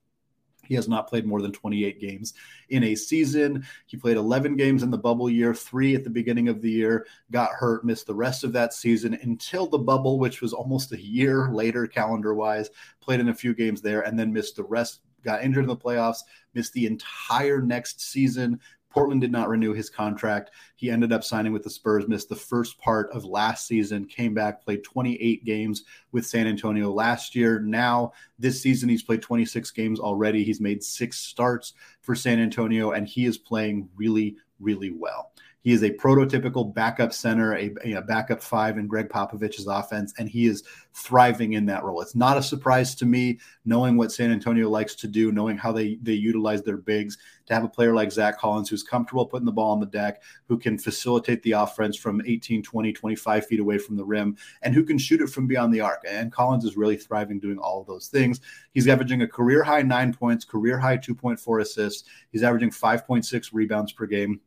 he 0.68 0.76
has 0.76 0.88
not 0.88 1.08
played 1.08 1.26
more 1.26 1.42
than 1.42 1.52
28 1.52 2.00
games 2.00 2.34
in 2.70 2.84
a 2.84 2.96
season. 2.96 3.66
He 3.86 3.98
played 3.98 4.18
11 4.18 4.56
games 4.56 4.84
in 4.84 4.92
the 4.92 4.98
bubble 4.98 5.30
year, 5.30 5.54
three 5.54 5.96
at 5.96 6.04
the 6.04 6.10
beginning 6.10 6.50
of 6.50 6.62
the 6.62 6.72
year, 6.72 7.08
got 7.32 7.52
hurt, 7.52 7.86
missed 7.86 8.08
the 8.08 8.14
rest 8.16 8.44
of 8.44 8.54
that 8.54 8.74
season 8.74 9.18
until 9.22 9.68
the 9.68 9.78
bubble, 9.78 10.20
which 10.20 10.42
was 10.42 10.54
almost 10.54 10.92
a 10.92 11.02
year 11.02 11.50
later, 11.52 11.88
calendar 11.88 12.34
wise, 12.34 12.70
played 13.00 13.20
in 13.20 13.30
a 13.30 13.34
few 13.34 13.54
games 13.54 13.82
there, 13.82 14.02
and 14.02 14.18
then 14.18 14.34
missed 14.34 14.56
the 14.56 14.64
rest. 14.64 15.02
Got 15.24 15.44
injured 15.44 15.64
in 15.64 15.68
the 15.68 15.76
playoffs, 15.76 16.20
missed 16.54 16.74
the 16.74 16.86
entire 16.86 17.62
next 17.62 18.02
season, 18.02 18.60
Portland 18.98 19.22
did 19.22 19.32
not 19.32 19.48
renew 19.48 19.74
his 19.74 19.92
contract. 19.92 20.50
He 20.76 20.90
ended 20.90 21.14
up 21.14 21.24
signing 21.24 21.54
with 21.54 21.62
the 21.62 21.70
Spurs, 21.70 22.08
missed 22.08 22.30
the 22.30 22.36
first 22.36 22.80
part 22.80 23.12
of 23.12 23.26
last 23.26 23.68
season, 23.68 24.06
came 24.06 24.34
back, 24.34 24.64
played 24.64 24.84
28 24.84 25.46
games 25.46 25.84
with 26.12 26.26
San 26.26 26.48
Antonio 26.48 26.92
last 26.92 27.36
year. 27.36 27.60
Now, 27.60 28.14
this 28.40 28.60
season, 28.60 28.90
he's 28.90 29.04
played 29.04 29.22
26 29.22 29.70
games 29.70 30.00
already. 30.00 30.44
He's 30.44 30.60
made 30.60 30.84
six 30.84 31.20
starts 31.20 31.74
for 32.02 32.16
San 32.16 32.40
Antonio, 32.40 32.94
and 32.94 33.08
he 33.08 33.26
is 33.28 33.38
playing 33.38 33.88
really, 33.96 34.36
really 34.60 34.90
well. 34.90 35.32
He 35.68 35.74
is 35.74 35.84
a 35.84 35.92
prototypical 35.92 36.74
backup 36.74 37.12
center, 37.12 37.54
a, 37.56 37.74
a, 37.84 38.02
backup 38.02 38.42
five 38.42 38.78
in 38.78 38.88
Gregg 38.88 39.10
Popovich's 39.10 39.68
offense, 39.68 40.14
and 40.18 40.30
he 40.30 40.46
is 40.46 40.64
thriving 40.94 41.54
in 41.54 41.66
that 41.66 41.84
role. 41.84 42.00
It's 42.00 42.16
not 42.16 42.38
a 42.38 42.42
surprise 42.42 42.96
to 42.96 43.06
me, 43.06 43.40
knowing 43.66 43.98
what 43.98 44.14
San 44.14 44.32
Antonio 44.32 44.70
likes 44.70 44.96
to 44.96 45.10
do, 45.10 45.34
knowing 45.34 45.58
how 45.58 45.74
they 45.74 45.96
they 46.02 46.14
utilize 46.14 46.64
their 46.64 46.78
bigs, 46.78 47.18
to 47.48 47.54
have 47.54 47.64
a 47.64 47.70
player 47.70 47.94
like 47.94 48.12
Zach 48.12 48.38
Collins 48.38 48.70
who's 48.70 48.84
comfortable 48.84 49.26
putting 49.26 49.46
the 49.46 49.52
ball 49.52 49.72
on 49.72 49.80
the 49.80 49.86
deck, 49.86 50.22
who 50.48 50.58
can 50.58 50.78
facilitate 50.78 51.42
the 51.44 51.54
offense 51.54 51.98
from 51.98 52.22
18, 52.26 52.62
20, 52.62 52.94
25 52.94 53.46
feet 53.46 53.60
away 53.60 53.78
from 53.78 53.98
the 53.98 54.06
rim, 54.06 54.38
and 54.62 54.74
who 54.74 54.84
can 54.84 54.98
shoot 54.98 55.22
it 55.22 55.30
from 55.30 55.48
beyond 55.48 55.74
the 55.74 55.82
arc. 55.82 56.04
And 56.08 56.32
Collins 56.32 56.66
is 56.66 56.78
really 56.78 56.98
thriving 56.98 57.40
doing 57.40 57.58
all 57.58 57.82
of 57.82 57.88
those 57.88 58.08
things. 58.08 58.42
He's 58.74 58.88
averaging 58.88 59.22
a 59.22 59.28
career 59.28 59.64
high 59.64 59.82
nine 59.82 60.14
points, 60.14 60.46
career 60.46 60.78
high 60.78 60.98
2.4 60.98 61.62
assists. 61.62 62.08
He's 62.32 62.44
averaging 62.44 62.72
5.6 62.72 63.50
rebounds 63.54 63.92
per 63.92 64.06
game. 64.06 64.42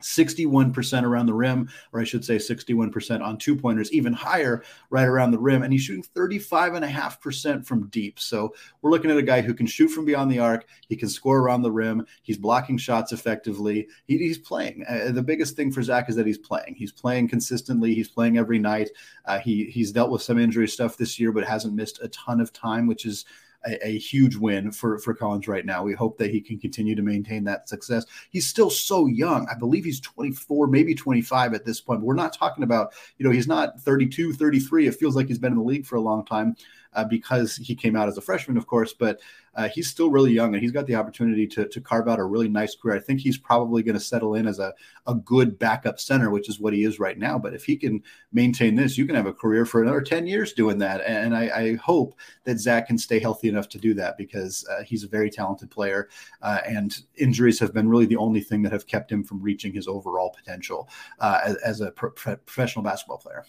61% 0.00 1.02
around 1.02 1.26
the 1.26 1.34
rim, 1.34 1.68
or 1.92 2.00
I 2.00 2.04
should 2.04 2.24
say 2.24 2.36
61% 2.36 3.20
on 3.20 3.36
two 3.36 3.56
pointers, 3.56 3.92
even 3.92 4.12
higher 4.12 4.62
right 4.90 5.06
around 5.06 5.32
the 5.32 5.38
rim. 5.38 5.62
And 5.62 5.72
he's 5.72 5.82
shooting 5.82 6.04
35.5% 6.14 7.66
from 7.66 7.88
deep. 7.88 8.20
So 8.20 8.54
we're 8.82 8.90
looking 8.90 9.10
at 9.10 9.16
a 9.16 9.22
guy 9.22 9.40
who 9.40 9.54
can 9.54 9.66
shoot 9.66 9.88
from 9.88 10.04
beyond 10.04 10.30
the 10.30 10.38
arc. 10.38 10.66
He 10.88 10.96
can 10.96 11.08
score 11.08 11.38
around 11.38 11.62
the 11.62 11.72
rim. 11.72 12.06
He's 12.22 12.38
blocking 12.38 12.78
shots 12.78 13.12
effectively. 13.12 13.88
He, 14.06 14.18
he's 14.18 14.38
playing. 14.38 14.84
Uh, 14.88 15.10
the 15.12 15.22
biggest 15.22 15.56
thing 15.56 15.72
for 15.72 15.82
Zach 15.82 16.08
is 16.08 16.16
that 16.16 16.26
he's 16.26 16.38
playing. 16.38 16.74
He's 16.76 16.92
playing 16.92 17.28
consistently. 17.28 17.94
He's 17.94 18.08
playing 18.08 18.38
every 18.38 18.58
night. 18.58 18.90
Uh, 19.24 19.38
he, 19.38 19.64
he's 19.64 19.92
dealt 19.92 20.10
with 20.10 20.22
some 20.22 20.38
injury 20.38 20.68
stuff 20.68 20.96
this 20.96 21.18
year, 21.18 21.32
but 21.32 21.44
hasn't 21.44 21.74
missed 21.74 22.00
a 22.02 22.08
ton 22.08 22.40
of 22.40 22.52
time, 22.52 22.86
which 22.86 23.04
is 23.04 23.24
a, 23.66 23.88
a, 23.88 23.98
huge 23.98 24.36
win 24.36 24.70
for 24.70 24.98
for 24.98 25.14
Collins 25.14 25.48
right 25.48 25.66
now. 25.66 25.82
We 25.82 25.94
hope 25.94 26.18
that 26.18 26.30
he 26.30 26.40
can 26.40 26.58
continue 26.58 26.94
to 26.94 27.02
maintain 27.02 27.44
that 27.44 27.68
success. 27.68 28.06
He's 28.30 28.46
still 28.46 28.70
so 28.70 29.06
young. 29.06 29.48
I 29.50 29.58
believe 29.58 29.84
he's 29.84 30.00
24, 30.00 30.68
maybe 30.68 30.94
25 30.94 31.54
at 31.54 31.64
this 31.64 31.80
point. 31.80 32.00
But 32.00 32.06
we're 32.06 32.14
not 32.14 32.32
talking 32.32 32.64
about, 32.64 32.92
you 33.18 33.26
know, 33.26 33.32
he's 33.32 33.48
not 33.48 33.80
32, 33.80 34.32
33. 34.32 34.86
It 34.86 34.94
feels 34.94 35.16
like 35.16 35.26
he's 35.26 35.38
been 35.38 35.52
in 35.52 35.58
the 35.58 35.64
league 35.64 35.86
for 35.86 35.96
a 35.96 36.00
long 36.00 36.24
time 36.24 36.56
uh, 36.94 37.04
because 37.04 37.56
he 37.56 37.74
came 37.74 37.96
out 37.96 38.08
as 38.08 38.16
a 38.16 38.20
freshman, 38.20 38.56
of 38.56 38.66
course, 38.66 38.92
but 38.92 39.20
uh, 39.54 39.68
he's 39.68 39.88
still 39.88 40.08
really 40.08 40.30
young 40.30 40.54
and 40.54 40.62
he's 40.62 40.70
got 40.70 40.86
the 40.86 40.94
opportunity 40.94 41.44
to, 41.44 41.66
to 41.66 41.80
carve 41.80 42.08
out 42.08 42.20
a 42.20 42.24
really 42.24 42.48
nice 42.48 42.76
career. 42.76 42.96
I 42.96 43.00
think 43.00 43.20
he's 43.20 43.36
probably 43.36 43.82
going 43.82 43.96
to 43.96 44.00
settle 44.00 44.34
in 44.34 44.46
as 44.46 44.60
a, 44.60 44.72
a 45.08 45.16
good 45.16 45.58
backup 45.58 45.98
center, 45.98 46.30
which 46.30 46.48
is 46.48 46.60
what 46.60 46.72
he 46.72 46.84
is 46.84 47.00
right 47.00 47.18
now. 47.18 47.38
But 47.40 47.54
if 47.54 47.64
he 47.64 47.76
can 47.76 48.02
maintain 48.32 48.76
this, 48.76 48.96
you 48.96 49.04
can 49.04 49.16
have 49.16 49.26
a 49.26 49.32
career 49.32 49.64
for 49.64 49.82
another 49.82 50.00
10 50.00 50.28
years 50.28 50.52
doing 50.52 50.78
that. 50.78 51.00
And 51.00 51.36
I, 51.36 51.50
I 51.54 51.74
hope 51.74 52.14
that 52.44 52.60
Zach 52.60 52.86
can 52.86 52.98
stay 52.98 53.18
healthy 53.18 53.48
enough 53.48 53.68
to 53.70 53.78
do 53.78 53.94
that 53.94 54.16
because 54.16 54.64
uh, 54.70 54.84
he's 54.84 55.02
a 55.02 55.08
very 55.08 55.28
talented 55.28 55.70
player. 55.70 56.08
Uh, 56.40 56.60
and 56.64 56.96
injuries 57.16 57.58
have 57.58 57.74
been 57.74 57.88
really 57.88 58.06
the 58.06 58.16
only 58.16 58.40
thing 58.40 58.62
that 58.62 58.72
have 58.72 58.86
kept 58.86 59.10
him 59.10 59.24
from 59.24 59.42
reaching 59.42 59.72
his 59.72 59.88
overall 59.88 60.30
potential 60.30 60.88
uh, 61.18 61.40
as, 61.44 61.56
as, 61.56 61.80
a 61.80 61.90
pro- 61.90 62.10
professional 62.10 62.84
basketball 62.84 63.18
player. 63.18 63.44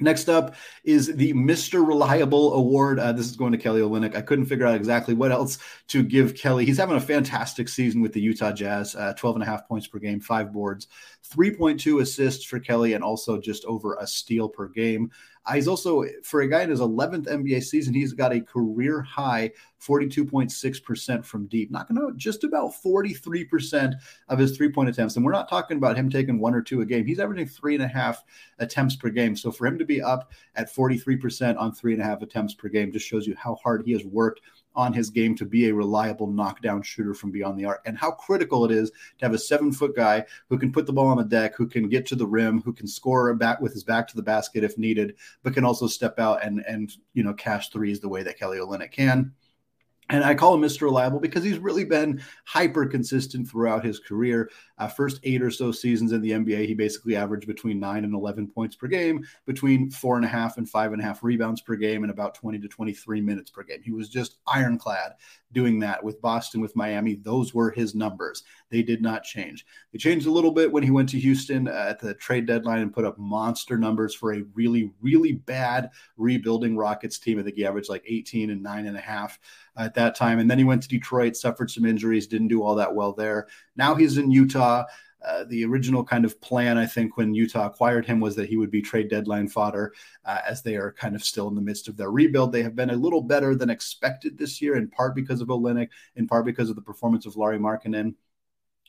Next 0.00 0.28
up 0.28 0.54
is 0.84 1.14
the 1.16 1.32
Mr. 1.32 1.86
Reliable 1.86 2.54
Award. 2.54 3.00
Uh, 3.00 3.12
this 3.12 3.26
is 3.26 3.36
going 3.36 3.52
to 3.52 3.58
Kelly 3.58 3.80
Olynyk. 3.80 4.14
I 4.14 4.22
couldn't 4.22 4.46
figure 4.46 4.66
out 4.66 4.76
exactly 4.76 5.14
what 5.14 5.32
else 5.32 5.58
to 5.88 6.02
give 6.02 6.36
Kelly. 6.36 6.64
He's 6.64 6.78
having 6.78 6.96
a 6.96 7.00
fantastic 7.00 7.68
season 7.68 8.00
with 8.00 8.12
the 8.12 8.20
Utah 8.20 8.52
Jazz, 8.52 8.94
uh, 8.94 9.14
12 9.14 9.36
and 9.36 9.42
a 9.42 9.46
half 9.46 9.66
points 9.66 9.88
per 9.88 9.98
game, 9.98 10.20
five 10.20 10.52
boards, 10.52 10.86
3.2 11.34 12.00
assists 12.00 12.44
for 12.44 12.60
Kelly, 12.60 12.92
and 12.92 13.02
also 13.02 13.40
just 13.40 13.64
over 13.64 13.96
a 14.00 14.06
steal 14.06 14.48
per 14.48 14.68
game. 14.68 15.10
Uh, 15.46 15.54
he's 15.54 15.68
also, 15.68 16.04
for 16.22 16.42
a 16.42 16.48
guy 16.48 16.62
in 16.62 16.70
his 16.70 16.80
11th 16.80 17.26
NBA 17.26 17.62
season, 17.62 17.94
he's 17.94 18.12
got 18.12 18.32
a 18.32 18.40
career 18.40 19.00
high 19.02 19.50
42.6% 19.80 21.24
from 21.24 21.46
deep, 21.46 21.70
knocking 21.70 21.98
out 21.98 22.16
just 22.16 22.44
about 22.44 22.72
43% 22.72 23.94
of 24.28 24.38
his 24.38 24.56
three 24.56 24.70
point 24.70 24.88
attempts. 24.88 25.16
And 25.16 25.24
we're 25.24 25.32
not 25.32 25.48
talking 25.48 25.76
about 25.76 25.96
him 25.96 26.10
taking 26.10 26.38
one 26.38 26.54
or 26.54 26.62
two 26.62 26.80
a 26.80 26.86
game. 26.86 27.06
He's 27.06 27.20
averaging 27.20 27.46
three 27.46 27.74
and 27.74 27.84
a 27.84 27.88
half 27.88 28.24
attempts 28.58 28.96
per 28.96 29.10
game. 29.10 29.36
So 29.36 29.50
for 29.50 29.66
him 29.66 29.78
to 29.78 29.84
be 29.84 30.02
up 30.02 30.32
at 30.56 30.72
43% 30.72 31.58
on 31.58 31.72
three 31.72 31.92
and 31.92 32.02
a 32.02 32.04
half 32.04 32.22
attempts 32.22 32.54
per 32.54 32.68
game 32.68 32.92
just 32.92 33.06
shows 33.06 33.26
you 33.26 33.34
how 33.36 33.54
hard 33.56 33.82
he 33.84 33.92
has 33.92 34.04
worked 34.04 34.40
on 34.78 34.92
his 34.92 35.10
game 35.10 35.34
to 35.34 35.44
be 35.44 35.68
a 35.68 35.74
reliable 35.74 36.28
knockdown 36.28 36.80
shooter 36.80 37.12
from 37.12 37.32
beyond 37.32 37.58
the 37.58 37.64
arc 37.64 37.82
and 37.84 37.98
how 37.98 38.12
critical 38.12 38.64
it 38.64 38.70
is 38.70 38.92
to 39.18 39.24
have 39.24 39.34
a 39.34 39.38
seven 39.38 39.72
foot 39.72 39.96
guy 39.96 40.24
who 40.48 40.56
can 40.56 40.70
put 40.70 40.86
the 40.86 40.92
ball 40.92 41.08
on 41.08 41.16
the 41.16 41.24
deck, 41.24 41.56
who 41.56 41.66
can 41.66 41.88
get 41.88 42.06
to 42.06 42.14
the 42.14 42.26
rim, 42.26 42.62
who 42.62 42.72
can 42.72 42.86
score 42.86 43.34
back 43.34 43.60
with 43.60 43.72
his 43.72 43.82
back 43.82 44.06
to 44.06 44.14
the 44.14 44.22
basket 44.22 44.62
if 44.62 44.78
needed, 44.78 45.16
but 45.42 45.52
can 45.52 45.64
also 45.64 45.88
step 45.88 46.20
out 46.20 46.44
and 46.44 46.64
and 46.68 46.92
you 47.12 47.24
know 47.24 47.34
cash 47.34 47.70
threes 47.70 47.98
the 47.98 48.08
way 48.08 48.22
that 48.22 48.38
Kelly 48.38 48.58
Olynyk 48.58 48.92
can. 48.92 49.32
And 50.10 50.24
I 50.24 50.34
call 50.34 50.54
him 50.54 50.62
Mr. 50.62 50.82
Reliable 50.82 51.20
because 51.20 51.44
he's 51.44 51.58
really 51.58 51.84
been 51.84 52.22
hyper 52.44 52.86
consistent 52.86 53.48
throughout 53.48 53.84
his 53.84 53.98
career. 53.98 54.50
Uh, 54.78 54.88
first 54.88 55.20
eight 55.24 55.42
or 55.42 55.50
so 55.50 55.72
seasons 55.72 56.12
in 56.12 56.20
the 56.20 56.30
NBA, 56.30 56.66
he 56.66 56.74
basically 56.74 57.16
averaged 57.16 57.46
between 57.46 57.80
nine 57.80 58.04
and 58.04 58.14
11 58.14 58.48
points 58.48 58.76
per 58.76 58.86
game, 58.86 59.24
between 59.46 59.90
four 59.90 60.16
and 60.16 60.24
a 60.24 60.28
half 60.28 60.58
and 60.58 60.68
five 60.68 60.92
and 60.92 61.02
a 61.02 61.04
half 61.04 61.22
rebounds 61.22 61.60
per 61.60 61.76
game, 61.76 62.04
and 62.04 62.10
about 62.10 62.34
20 62.34 62.58
to 62.58 62.68
23 62.68 63.20
minutes 63.20 63.50
per 63.50 63.62
game. 63.62 63.82
He 63.82 63.92
was 63.92 64.08
just 64.08 64.36
ironclad 64.46 65.14
doing 65.52 65.78
that 65.80 66.02
with 66.02 66.20
Boston, 66.20 66.60
with 66.60 66.76
Miami. 66.76 67.14
Those 67.14 67.54
were 67.54 67.70
his 67.70 67.94
numbers. 67.94 68.42
They 68.70 68.82
did 68.82 69.00
not 69.00 69.24
change. 69.24 69.64
They 69.92 69.98
changed 69.98 70.26
a 70.26 70.30
little 70.30 70.52
bit 70.52 70.70
when 70.70 70.82
he 70.82 70.90
went 70.90 71.08
to 71.10 71.18
Houston 71.18 71.68
uh, 71.68 71.86
at 71.88 72.00
the 72.00 72.14
trade 72.14 72.46
deadline 72.46 72.82
and 72.82 72.92
put 72.92 73.04
up 73.04 73.18
monster 73.18 73.78
numbers 73.78 74.14
for 74.14 74.34
a 74.34 74.42
really, 74.54 74.92
really 75.00 75.32
bad 75.32 75.90
rebuilding 76.16 76.76
Rockets 76.76 77.18
team. 77.18 77.38
I 77.38 77.42
think 77.42 77.56
he 77.56 77.64
averaged 77.64 77.88
like 77.88 78.04
18 78.06 78.50
and 78.50 78.62
nine 78.62 78.86
and 78.86 78.96
a 78.96 79.00
half 79.00 79.38
at 79.76 79.94
that 79.94 80.14
time. 80.14 80.38
And 80.38 80.50
then 80.50 80.58
he 80.58 80.64
went 80.64 80.82
to 80.82 80.88
Detroit, 80.88 81.36
suffered 81.36 81.70
some 81.70 81.86
injuries, 81.86 82.26
didn't 82.26 82.48
do 82.48 82.62
all 82.62 82.74
that 82.74 82.94
well 82.94 83.12
there. 83.12 83.46
Now 83.76 83.94
he's 83.94 84.18
in 84.18 84.30
Utah. 84.30 84.67
Uh, 85.26 85.44
the 85.48 85.64
original 85.64 86.04
kind 86.04 86.24
of 86.24 86.40
plan, 86.40 86.78
I 86.78 86.86
think, 86.86 87.16
when 87.16 87.34
Utah 87.34 87.66
acquired 87.66 88.06
him 88.06 88.20
was 88.20 88.36
that 88.36 88.48
he 88.48 88.56
would 88.56 88.70
be 88.70 88.80
trade 88.80 89.08
deadline 89.10 89.48
fodder 89.48 89.92
uh, 90.24 90.38
as 90.46 90.62
they 90.62 90.76
are 90.76 90.92
kind 90.92 91.16
of 91.16 91.24
still 91.24 91.48
in 91.48 91.56
the 91.56 91.60
midst 91.60 91.88
of 91.88 91.96
their 91.96 92.10
rebuild. 92.10 92.52
They 92.52 92.62
have 92.62 92.76
been 92.76 92.90
a 92.90 92.96
little 92.96 93.22
better 93.22 93.56
than 93.56 93.70
expected 93.70 94.38
this 94.38 94.62
year, 94.62 94.76
in 94.76 94.88
part 94.88 95.16
because 95.16 95.40
of 95.40 95.48
Olynyk, 95.48 95.88
in 96.14 96.28
part 96.28 96.44
because 96.44 96.70
of 96.70 96.76
the 96.76 96.82
performance 96.82 97.26
of 97.26 97.36
Lauri 97.36 97.58
Markkanen. 97.58 98.14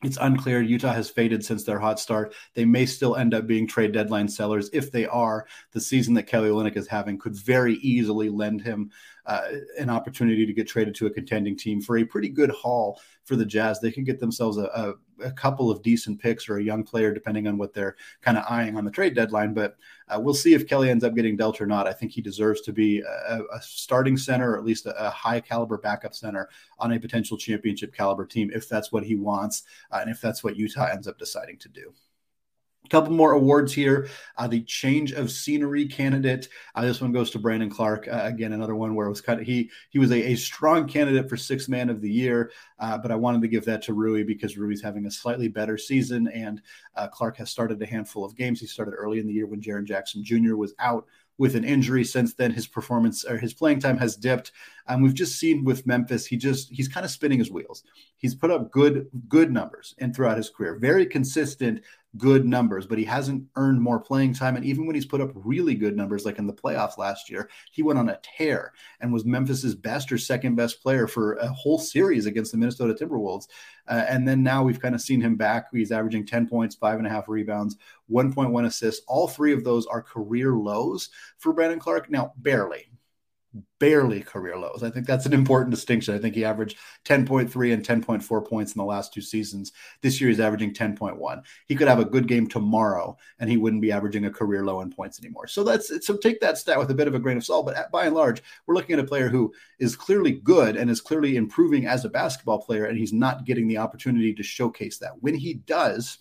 It's 0.02 0.18
unclear. 0.22 0.62
Utah 0.62 0.94
has 0.94 1.10
faded 1.10 1.44
since 1.44 1.66
their 1.66 1.80
hot 1.80 2.00
start. 2.00 2.34
They 2.54 2.64
may 2.64 2.86
still 2.86 3.18
end 3.18 3.34
up 3.34 3.48
being 3.48 3.68
trade 3.68 3.92
deadline 3.92 4.30
sellers. 4.30 4.70
If 4.72 4.94
they 4.94 5.06
are, 5.08 5.46
the 5.74 5.82
season 5.82 6.14
that 6.14 6.24
Kelly 6.28 6.50
Olynyk 6.50 6.78
is 6.78 6.88
having 6.88 7.18
could 7.18 7.36
very 7.36 7.76
easily 7.76 8.30
lend 8.30 8.62
him 8.62 8.92
uh, 9.26 9.48
an 9.78 9.90
opportunity 9.90 10.46
to 10.46 10.54
get 10.54 10.68
traded 10.68 10.96
to 10.96 11.08
a 11.08 11.10
contending 11.10 11.56
team 11.56 11.82
for 11.82 11.98
a 11.98 12.04
pretty 12.04 12.30
good 12.30 12.50
haul 12.52 13.00
for 13.26 13.36
the 13.36 13.46
Jazz. 13.46 13.80
They 13.80 13.92
could 13.92 14.06
get 14.06 14.20
themselves 14.20 14.58
a, 14.58 14.66
a 14.66 14.94
a 15.22 15.32
couple 15.32 15.70
of 15.70 15.82
decent 15.82 16.20
picks 16.20 16.50
or 16.50 16.58
a 16.58 16.64
young 16.64 16.84
player, 16.84 17.14
depending 17.14 17.48
on 17.48 17.58
what 17.58 17.74
they're 17.74 17.96
kind 18.22 18.38
of 18.38 18.46
eyeing 18.50 18.78
on 18.78 18.86
the 18.86 18.92
trade 18.92 19.16
deadline. 19.16 19.54
But 19.54 19.76
uh, 20.08 20.20
we'll 20.20 20.34
see 20.34 20.54
if 20.54 20.68
Kelly 20.68 20.90
ends 20.90 21.04
up 21.04 21.16
getting 21.16 21.36
dealt 21.36 21.62
or 21.62 21.66
not. 21.66 21.88
I 21.88 21.94
think 21.94 22.12
he 22.12 22.22
deserves 22.22 22.62
to 22.62 22.74
be 22.74 23.02
a, 23.02 23.40
a 23.54 23.62
starting 23.62 24.18
center 24.18 24.54
or 24.54 24.58
at 24.58 24.66
least 24.66 24.86
a, 24.86 25.08
a, 25.08 25.10
high 25.10 25.40
caliber 25.40 25.78
backup 25.78 26.14
center 26.14 26.50
on 26.80 26.94
a 26.94 27.00
potential 27.00 27.38
championship 27.38 27.94
caliber 27.94 28.26
team 28.26 28.50
if 28.54 28.70
that's 28.70 28.92
what 28.92 29.04
he 29.04 29.16
wants 29.16 29.64
uh, 29.92 29.98
and 30.02 30.10
if 30.10 30.22
that's 30.22 30.44
what 30.44 30.56
Utah 30.56 30.88
ends 30.88 31.08
up 31.08 31.18
deciding 31.18 31.58
to 31.58 31.70
do. 31.70 31.94
Couple 32.90 33.14
more 33.14 33.34
awards 33.34 33.72
here. 33.72 34.08
Uh, 34.36 34.48
the 34.48 34.62
change 34.62 35.12
of 35.12 35.30
scenery 35.30 35.86
candidate. 35.86 36.50
Uh, 36.74 36.82
this 36.82 37.00
one 37.00 37.12
goes 37.12 37.30
to 37.32 37.38
Brandon 37.38 37.70
Clarke. 37.70 38.08
Uh, 38.08 38.22
again, 38.24 38.54
another 38.54 38.74
one 38.74 38.96
where 38.96 39.06
it 39.06 39.12
was 39.12 39.22
kind 39.22 39.40
of 39.40 39.46
he 39.46 39.70
he 39.90 40.00
was 40.00 40.12
a, 40.12 40.32
a 40.32 40.36
strong 40.36 40.88
candidate 40.88 41.30
for 41.30 41.38
six 41.38 41.70
man 41.70 41.90
of 41.90 42.02
the 42.02 42.10
year, 42.10 42.52
uh, 42.80 42.98
but 42.98 43.12
I 43.12 43.16
wanted 43.16 43.42
to 43.42 43.48
give 43.48 43.66
that 43.66 43.84
to 43.84 43.94
Rui 43.94 44.24
because 44.24 44.58
Rui's 44.58 44.82
having 44.82 45.06
a 45.06 45.12
slightly 45.12 45.50
better 45.50 45.78
season, 45.78 46.30
and 46.30 46.62
uh, 46.96 47.08
Clarke 47.10 47.38
has 47.38 47.52
started 47.52 47.80
a 47.82 47.86
handful 47.86 48.26
of 48.26 48.36
games. 48.36 48.60
He 48.60 48.66
started 48.66 48.96
early 48.96 49.20
in 49.20 49.28
the 49.28 49.34
year 49.34 49.46
when 49.46 49.62
Jaren 49.62 49.86
Jackson 49.86 50.24
Jr. 50.24 50.56
was 50.56 50.74
out 50.80 51.06
with 51.40 51.56
an 51.56 51.64
injury. 51.64 52.04
Since 52.04 52.36
then, 52.36 52.52
his 52.52 52.68
performance 52.68 53.26
or 53.26 53.38
his 53.38 53.54
playing 53.54 53.80
time 53.80 53.98
has 53.98 54.16
dipped. 54.16 54.52
And 54.88 55.02
we've 55.02 55.14
just 55.14 55.40
seen 55.40 55.64
with 55.64 55.88
Memphis, 55.88 56.26
he 56.26 56.38
just 56.38 56.70
he's 56.70 56.88
kind 56.88 57.06
of 57.06 57.12
spinning 57.12 57.40
his 57.40 57.50
wheels. 57.50 57.84
He's 58.18 58.36
put 58.36 58.52
up 58.52 58.70
good 58.72 59.08
good 59.28 59.52
numbers 59.52 59.96
and 59.98 60.16
throughout 60.16 60.38
his 60.38 60.50
career, 60.50 60.78
very 60.78 61.06
consistent 61.06 61.82
good 62.18 62.46
numbers, 62.46 62.88
but 62.88 62.98
he 62.98 63.04
hasn't 63.04 63.46
earned 63.56 63.82
more 63.82 64.00
playing 64.00 64.34
time. 64.34 64.56
And 64.56 64.66
even 64.66 64.86
when 64.86 64.96
he's 64.96 65.06
put 65.06 65.22
up 65.22 65.32
really 65.36 65.76
good 65.76 65.96
numbers, 65.96 66.26
like 66.26 66.40
in 66.40 66.48
the 66.48 66.54
playoffs 66.54 66.98
last 66.98 67.30
year, 67.30 67.50
he 67.72 67.84
went 67.84 68.00
on 68.00 68.10
a 68.10 68.20
tear 68.24 68.74
and 69.00 69.14
was 69.14 69.26
Memphis's 69.26 69.76
best 69.76 70.12
or 70.12 70.18
second 70.18 70.56
best 70.56 70.82
player 70.82 71.08
for 71.08 71.34
a 71.34 71.48
whole 71.50 71.78
series 71.78 72.26
against 72.26 72.52
the 72.52 72.58
Minnesota 72.58 72.94
Timberwolves. 72.94 73.48
Uh, 73.88 74.06
and 74.08 74.28
then 74.28 74.44
now 74.44 74.64
we've 74.64 74.82
kind 74.82 74.96
of 74.96 75.02
seen 75.02 75.22
him 75.22 75.36
back. 75.36 75.68
He's 75.72 75.92
averaging 75.92 76.26
10 76.26 76.48
points, 76.48 76.76
five 76.76 76.98
and 76.98 77.08
a 77.08 77.12
half 77.12 77.28
rebounds, 77.28 77.78
1.1 78.12 78.66
assists. 78.66 79.06
All 79.08 79.28
three 79.28 79.54
of 79.54 79.64
those 79.64 79.86
are 79.86 80.02
career 80.02 80.54
lows 80.54 81.10
for 81.38 81.54
Brandon 81.54 81.80
Clarke. 81.80 82.10
Now, 82.10 82.34
barely 82.38 82.89
barely 83.80 84.22
career 84.22 84.58
lows. 84.58 84.84
I 84.84 84.90
think 84.90 85.08
that's 85.08 85.26
an 85.26 85.34
important 85.34 85.72
distinction. 85.72 86.14
I 86.14 86.20
think 86.20 86.36
he 86.36 86.46
averaged 86.46 86.78
10.3 87.06 87.74
and 87.74 87.86
10.4 87.86 88.48
points 88.48 88.74
in 88.74 88.80
the 88.80 88.86
last 88.86 89.14
two 89.14 89.22
seasons. 89.22 89.72
This 90.02 90.22
year 90.22 90.30
he's 90.30 90.40
averaging 90.40 90.74
10.1. 90.74 91.44
He 91.66 91.76
could 91.76 91.88
have 91.88 92.00
a 92.00 92.06
good 92.06 92.28
game 92.28 92.48
tomorrow 92.48 93.18
and 93.40 93.50
he 93.50 93.58
wouldn't 93.58 93.82
be 93.82 93.92
averaging 93.92 94.26
a 94.26 94.32
career 94.32 94.64
low 94.64 94.82
in 94.82 94.92
points 94.92 95.20
anymore. 95.20 95.48
So 95.48 95.64
that's 95.64 96.06
so 96.06 96.18
take 96.18 96.40
that 96.42 96.58
stat 96.58 96.78
with 96.78 96.92
a 96.92 96.96
bit 96.96 97.08
of 97.08 97.16
a 97.16 97.20
grain 97.20 97.38
of 97.38 97.46
salt, 97.46 97.66
but 97.66 97.92
by 97.92 98.06
and 98.06 98.16
large, 98.16 98.44
we're 98.68 98.76
looking 98.76 98.94
at 98.94 99.04
a 99.04 99.08
player 99.08 99.30
who 99.30 99.52
is 99.80 99.96
clearly 99.96 100.34
good 100.34 100.76
and 100.76 100.90
is 100.90 101.02
clearly 101.02 101.36
improving 101.36 101.88
as 101.88 102.06
a 102.06 102.10
basketball 102.10 102.62
player 102.62 102.86
and 102.86 102.98
he's 102.98 103.14
not 103.14 103.46
getting 103.46 103.68
the 103.68 103.78
opportunity 103.78 104.34
to 104.34 104.44
showcase 104.44 105.00
that. 105.00 105.14
When 105.22 105.36
he 105.36 105.56
does, 105.56 106.20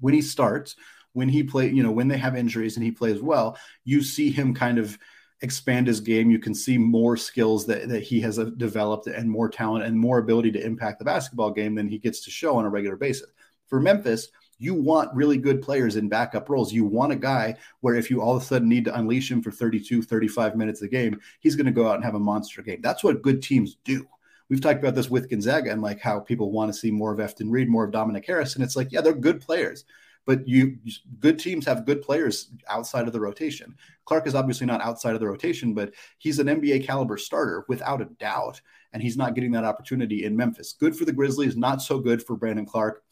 when 0.00 0.14
he 0.14 0.22
starts, 0.22 0.76
when 1.12 1.28
he 1.28 1.42
play, 1.42 1.68
you 1.68 1.82
know, 1.82 1.90
when 1.90 2.08
they 2.08 2.18
have 2.18 2.36
injuries 2.36 2.76
and 2.76 2.84
he 2.84 2.92
plays 2.92 3.20
well, 3.20 3.58
you 3.84 4.02
see 4.02 4.30
him 4.30 4.54
kind 4.54 4.78
of 4.78 4.96
expand 5.42 5.86
his 5.86 6.00
game. 6.00 6.30
You 6.30 6.38
can 6.38 6.54
see 6.54 6.76
more 6.76 7.16
skills 7.16 7.66
that, 7.66 7.88
that 7.88 8.02
he 8.02 8.20
has 8.20 8.38
uh, 8.38 8.50
developed 8.56 9.06
and 9.06 9.30
more 9.30 9.48
talent 9.48 9.84
and 9.84 9.98
more 9.98 10.18
ability 10.18 10.52
to 10.52 10.64
impact 10.64 10.98
the 10.98 11.04
basketball 11.04 11.50
game 11.50 11.74
than 11.74 11.88
he 11.88 11.98
gets 11.98 12.20
to 12.24 12.30
show 12.30 12.56
on 12.56 12.64
a 12.64 12.70
regular 12.70 12.96
basis. 12.96 13.28
For 13.66 13.80
Memphis, 13.80 14.28
you 14.58 14.74
want 14.74 15.14
really 15.14 15.38
good 15.38 15.62
players 15.62 15.96
in 15.96 16.08
backup 16.08 16.50
roles. 16.50 16.72
You 16.72 16.84
want 16.84 17.12
a 17.12 17.16
guy 17.16 17.56
where 17.80 17.94
if 17.94 18.10
you 18.10 18.20
all 18.20 18.36
of 18.36 18.42
a 18.42 18.44
sudden 18.44 18.68
need 18.68 18.84
to 18.84 18.98
unleash 18.98 19.30
him 19.30 19.42
for 19.42 19.50
32, 19.50 20.02
35 20.02 20.56
minutes 20.56 20.82
a 20.82 20.88
game, 20.88 21.18
he's 21.40 21.56
going 21.56 21.66
to 21.66 21.72
go 21.72 21.88
out 21.88 21.94
and 21.94 22.04
have 22.04 22.14
a 22.14 22.20
monster 22.20 22.60
game. 22.60 22.80
That's 22.82 23.02
what 23.02 23.22
good 23.22 23.42
teams 23.42 23.76
do. 23.84 24.06
We've 24.50 24.60
talked 24.60 24.80
about 24.80 24.96
this 24.96 25.08
with 25.08 25.30
Gonzaga 25.30 25.70
and 25.70 25.80
like 25.80 26.00
how 26.00 26.20
people 26.20 26.50
want 26.50 26.72
to 26.72 26.78
see 26.78 26.90
more 26.90 27.12
of 27.12 27.20
Efton 27.20 27.50
Reid, 27.50 27.68
more 27.68 27.84
of 27.84 27.92
Dominick 27.92 28.26
Harris. 28.26 28.56
And 28.56 28.64
it's 28.64 28.76
like, 28.76 28.92
yeah, 28.92 29.00
they're 29.00 29.14
good 29.14 29.40
players 29.40 29.84
but 30.26 30.46
you 30.46 30.76
good 31.18 31.38
teams 31.38 31.66
have 31.66 31.86
good 31.86 32.02
players 32.02 32.50
outside 32.68 33.06
of 33.06 33.12
the 33.12 33.20
rotation. 33.20 33.74
Clarke 34.04 34.26
is 34.26 34.34
obviously 34.34 34.66
not 34.66 34.80
outside 34.80 35.14
of 35.14 35.20
the 35.20 35.26
rotation, 35.26 35.74
but 35.74 35.92
he's 36.18 36.38
an 36.38 36.46
NBA 36.46 36.84
caliber 36.84 37.16
starter 37.16 37.64
without 37.68 38.00
a 38.00 38.06
doubt, 38.06 38.60
and 38.92 39.02
he's 39.02 39.16
not 39.16 39.34
getting 39.34 39.52
that 39.52 39.64
opportunity 39.64 40.24
in 40.24 40.36
Memphis. 40.36 40.72
Good 40.72 40.96
for 40.96 41.04
the 41.04 41.12
Grizzlies, 41.12 41.56
not 41.56 41.82
so 41.82 41.98
good 41.98 42.22
for 42.22 42.36
Brandon 42.36 42.66
Clarke. 42.66 43.02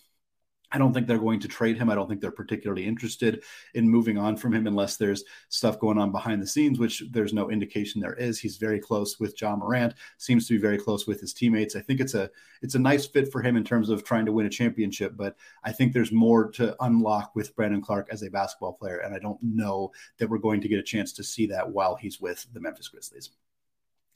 I 0.70 0.78
don't 0.78 0.92
think 0.92 1.06
they're 1.06 1.18
going 1.18 1.40
to 1.40 1.48
trade 1.48 1.78
him. 1.78 1.88
I 1.88 1.94
don't 1.94 2.08
think 2.08 2.20
they're 2.20 2.30
particularly 2.30 2.84
interested 2.84 3.42
in 3.74 3.88
moving 3.88 4.18
on 4.18 4.36
from 4.36 4.52
him 4.52 4.66
unless 4.66 4.96
there's 4.96 5.24
stuff 5.48 5.78
going 5.78 5.98
on 5.98 6.12
behind 6.12 6.42
the 6.42 6.46
scenes, 6.46 6.78
which 6.78 7.02
there's 7.10 7.32
no 7.32 7.50
indication 7.50 8.00
there 8.00 8.14
is. 8.14 8.38
He's 8.38 8.58
very 8.58 8.78
close 8.78 9.18
with 9.18 9.40
Ja 9.40 9.56
Morant, 9.56 9.94
seems 10.18 10.46
to 10.46 10.54
be 10.54 10.60
very 10.60 10.78
close 10.78 11.06
with 11.06 11.20
his 11.20 11.32
teammates. 11.32 11.74
I 11.74 11.80
think 11.80 12.00
it's 12.00 12.14
a 12.14 12.30
it's 12.60 12.74
a 12.74 12.78
nice 12.78 13.06
fit 13.06 13.32
for 13.32 13.40
him 13.40 13.56
in 13.56 13.64
terms 13.64 13.88
of 13.88 14.04
trying 14.04 14.26
to 14.26 14.32
win 14.32 14.46
a 14.46 14.50
championship, 14.50 15.16
but 15.16 15.36
I 15.64 15.72
think 15.72 15.92
there's 15.92 16.12
more 16.12 16.50
to 16.52 16.76
unlock 16.80 17.34
with 17.34 17.54
Brandon 17.56 17.80
Clarke 17.80 18.08
as 18.10 18.22
a 18.22 18.30
basketball 18.30 18.74
player, 18.74 18.98
and 18.98 19.14
I 19.14 19.18
don't 19.18 19.42
know 19.42 19.92
that 20.18 20.28
we're 20.28 20.38
going 20.38 20.60
to 20.60 20.68
get 20.68 20.78
a 20.78 20.82
chance 20.82 21.12
to 21.14 21.24
see 21.24 21.46
that 21.46 21.70
while 21.70 21.94
he's 21.94 22.20
with 22.20 22.46
the 22.52 22.60
Memphis 22.60 22.88
Grizzlies. 22.88 23.30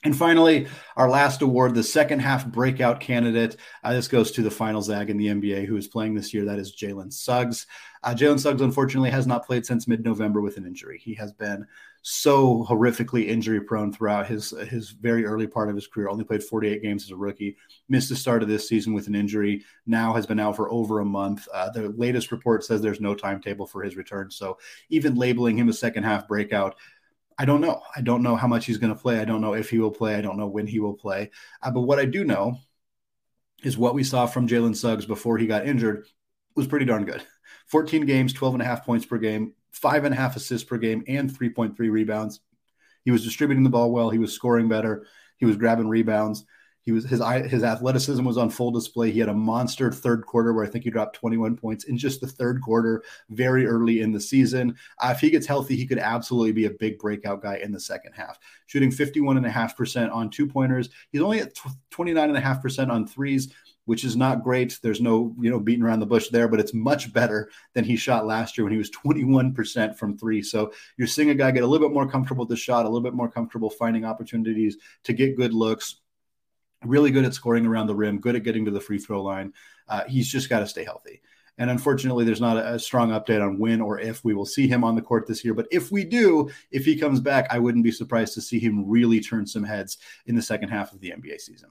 And 0.05 0.17
finally, 0.17 0.67
our 0.97 1.09
last 1.09 1.43
award, 1.43 1.75
the 1.75 1.83
second 1.85 2.21
half 2.21 2.45
breakout 2.47 2.99
candidate. 2.99 3.57
Uh, 3.85 3.93
this 3.93 4.09
goes 4.09 4.33
to 4.33 4.43
the 4.43 4.51
final 4.51 4.83
Zag 4.83 5.11
in 5.11 5.17
the 5.17 5.29
NBA 5.29 5.67
who 5.67 5.77
is 5.77 5.87
playing 5.87 6.15
this 6.15 6.35
year. 6.35 6.45
That 6.45 6.59
is 6.59 6.75
Jalen 6.75 7.13
Suggs. 7.13 7.67
Uh, 8.03 8.13
Jalen 8.13 8.41
Suggs, 8.41 8.63
unfortunately, 8.63 9.11
has 9.11 9.29
not 9.29 9.47
played 9.47 9.65
since 9.65 9.87
mid 9.87 10.05
November 10.05 10.41
with 10.41 10.57
an 10.57 10.67
injury. 10.67 10.99
He 10.99 11.15
has 11.15 11.33
been 11.33 11.67
so 12.03 12.67
horrifically 12.69 13.29
injury 13.29 13.61
prone 13.61 13.93
throughout 13.93 14.27
his, 14.27 14.51
his 14.69 14.91
very 14.91 15.25
early 15.25 15.47
part 15.47 15.69
of 15.69 15.77
his 15.77 15.87
career. 15.87 16.09
Only 16.09 16.25
played 16.25 16.43
48 16.43 16.83
games 16.83 17.05
as 17.05 17.13
a 17.13 17.17
rookie. 17.17 17.57
Missed 17.89 18.09
the 18.09 18.17
start 18.17 18.43
of 18.43 18.49
this 18.49 18.69
season 18.69 18.93
with 18.93 19.07
an 19.07 19.15
injury. 19.15 19.65
Now 19.87 20.13
has 20.15 20.27
been 20.27 20.41
out 20.41 20.57
for 20.57 20.69
over 20.73 20.99
a 20.99 21.05
month. 21.05 21.47
Uh, 21.55 21.71
the 21.71 21.91
latest 21.91 22.33
report 22.33 22.65
says 22.65 22.81
there's 22.81 23.01
no 23.01 23.15
timetable 23.15 23.69
for 23.69 23.85
his 23.85 23.97
return. 23.97 24.33
So 24.33 24.59
even 24.89 25.15
labeling 25.15 25.57
him 25.57 25.69
a 25.69 25.73
second 25.73 26.03
half 26.03 26.27
breakout 26.27 26.75
I 27.39 27.45
don't 27.45 27.61
know. 27.61 27.81
I 27.97 28.01
don't 28.01 28.23
know 28.23 28.37
how 28.37 28.47
much 28.47 28.67
he's 28.67 28.79
going 28.79 28.95
to 28.95 29.01
play. 29.01 29.19
I 29.19 29.25
don't 29.25 29.41
know 29.41 29.55
if 29.55 29.71
he 29.71 29.79
will 29.79 29.91
play. 29.91 30.17
I 30.17 30.21
don't 30.21 30.37
know 30.37 30.47
when 30.47 30.67
he 30.67 30.81
will 30.81 30.95
play. 30.95 31.31
Uh, 31.63 31.71
but 31.71 31.83
what 31.83 31.99
I 31.99 32.05
do 32.05 32.25
know 32.25 32.59
is 33.63 33.79
what 33.79 33.95
we 33.95 34.05
saw 34.05 34.27
from 34.27 34.49
Jalen 34.49 34.77
Suggs 34.77 35.07
before 35.07 35.39
he 35.39 35.47
got 35.47 35.67
injured 35.67 36.07
was 36.55 36.67
pretty 36.67 36.87
darn 36.87 37.05
good. 37.05 37.23
14 37.67 38.07
games, 38.07 38.33
12 38.33 38.55
and 38.55 38.63
a 38.63 38.67
half 38.67 38.85
points 38.85 39.07
per 39.07 39.19
game, 39.19 39.55
five 39.71 40.05
and 40.05 40.15
a 40.15 40.17
half 40.17 40.37
assists 40.37 40.69
per 40.69 40.79
game, 40.79 41.05
and 41.07 41.31
3.3 41.31 41.75
rebounds. 41.79 42.41
He 43.05 43.11
was 43.11 43.25
distributing 43.25 43.65
the 43.65 43.71
ball 43.71 43.91
well. 43.91 44.11
He 44.11 44.19
was 44.19 44.33
scoring 44.33 44.69
better. 44.69 45.07
He 45.37 45.47
was 45.47 45.57
grabbing 45.57 45.89
rebounds. 45.89 46.45
He 46.85 46.93
was 46.93 47.05
his 47.05 47.23
his 47.49 47.63
athleticism 47.63 48.25
was 48.25 48.37
on 48.37 48.51
full 48.51 48.71
display. 48.71 49.11
He 49.11 49.21
had 49.21 49.29
a 49.29 49.35
monster 49.35 49.93
third 49.93 50.27
quarter 50.27 50.53
where 50.53 50.65
I 50.65 50.69
think 50.69 50.85
he 50.85 50.91
dropped 50.91 51.17
21 51.17 51.57
points 51.57 51.85
in 51.85 51.97
just 51.97 52.21
the 52.21 52.27
third 52.27 52.61
quarter, 52.61 53.03
very 53.31 53.67
early 53.67 54.01
in 54.01 54.13
the 54.13 54.21
season. 54.21 54.77
Uh, 54.99 55.13
if 55.15 55.21
he 55.21 55.31
gets 55.31 55.47
healthy, 55.47 55.77
he 55.77 55.87
could 55.87 55.99
absolutely 55.99 56.53
be 56.53 56.67
a 56.67 56.71
big 56.71 56.99
breakout 56.99 57.43
guy 57.43 57.57
in 57.57 57.73
the 57.73 57.81
second 57.81 58.13
half. 58.13 58.39
Shooting 58.67 58.91
51.5% 58.91 60.13
on 60.13 60.31
two 60.31 60.47
pointers. 60.47 60.89
He's 61.11 61.23
only 61.23 61.41
at 61.41 61.55
29.5% 61.91 62.91
on 62.91 63.07
threes 63.07 63.53
which 63.85 64.05
is 64.05 64.17
not 64.17 64.45
great. 64.45 64.79
There's 64.83 65.01
no, 65.01 65.35
you 65.41 65.51
know, 65.51 65.59
beating 65.59 65.83
around 65.83 66.01
the 66.01 66.07
bush 66.07 66.29
there, 66.29 66.49
but 66.49 66.61
it's 66.61 66.75
much 66.75 67.13
better 67.13 67.51
than 67.75 67.85
he 67.85 67.97
shot 67.97 68.27
last 68.27 68.57
year 68.57 68.65
when 68.65 68.73
he 68.73 68.79
was 68.79 68.91
21% 68.91 69.97
from 69.97 70.17
three. 70.17 70.43
So 70.43 70.73
you're 70.97 71.09
seeing 71.09 71.31
a 71.31 71.35
guy 71.35 71.51
get 71.51 71.65
a 71.65 71.67
little 71.67 71.87
bit 71.89 71.95
more 71.95 72.09
comfortable 72.09 72.45
with 72.45 72.51
the 72.51 72.57
shot, 72.57 72.85
a 72.85 72.89
little 72.89 73.03
bit 73.03 73.15
more 73.15 73.31
comfortable 73.31 73.71
finding 73.71 74.05
opportunities 74.05 74.77
to 75.05 75.13
get 75.13 75.37
good 75.37 75.53
looks 75.53 76.02
really 76.85 77.11
good 77.11 77.25
at 77.25 77.35
scoring 77.35 77.67
around 77.67 77.87
the 77.87 77.95
rim, 77.95 78.21
good 78.21 78.37
at 78.37 78.43
getting 78.43 78.65
to 78.65 78.71
the 78.71 78.81
free 78.81 78.99
throw 78.99 79.23
line. 79.23 79.53
Uh, 79.89 80.05
he's 80.09 80.29
just 80.29 80.49
got 80.49 80.61
to 80.61 80.67
stay 80.67 80.85
healthy. 80.85 81.23
And 81.59 81.71
unfortunately, 81.71 82.25
there's 82.25 82.41
not 82.41 82.57
a, 82.57 82.75
a, 82.75 82.79
strong 82.79 83.11
update 83.11 83.43
on 83.43 83.59
when 83.59 83.81
or 83.81 84.01
if 84.01 84.25
we 84.25 84.35
will 84.35 84.47
see 84.47 84.67
him 84.67 84.85
on 84.85 84.95
the 84.95 85.03
court 85.03 85.27
this 85.27 85.45
year. 85.45 85.53
But 85.53 85.69
if 85.71 85.93
we 85.93 86.03
do, 86.03 86.51
if 86.71 86.85
he 86.85 86.97
comes 86.97 87.21
back, 87.21 87.47
I 87.51 87.59
wouldn't 87.59 87.85
be 87.85 87.93
surprised 87.93 88.35
to 88.35 88.41
see 88.41 88.59
him 88.59 88.89
really 88.89 89.21
turn 89.21 89.47
some 89.47 89.65
heads 89.65 89.99
in 90.27 90.35
the 90.35 90.43
second 90.43 90.71
half 90.71 90.93
of 90.93 91.01
the 91.01 91.11
NBA 91.11 91.41
season. 91.41 91.71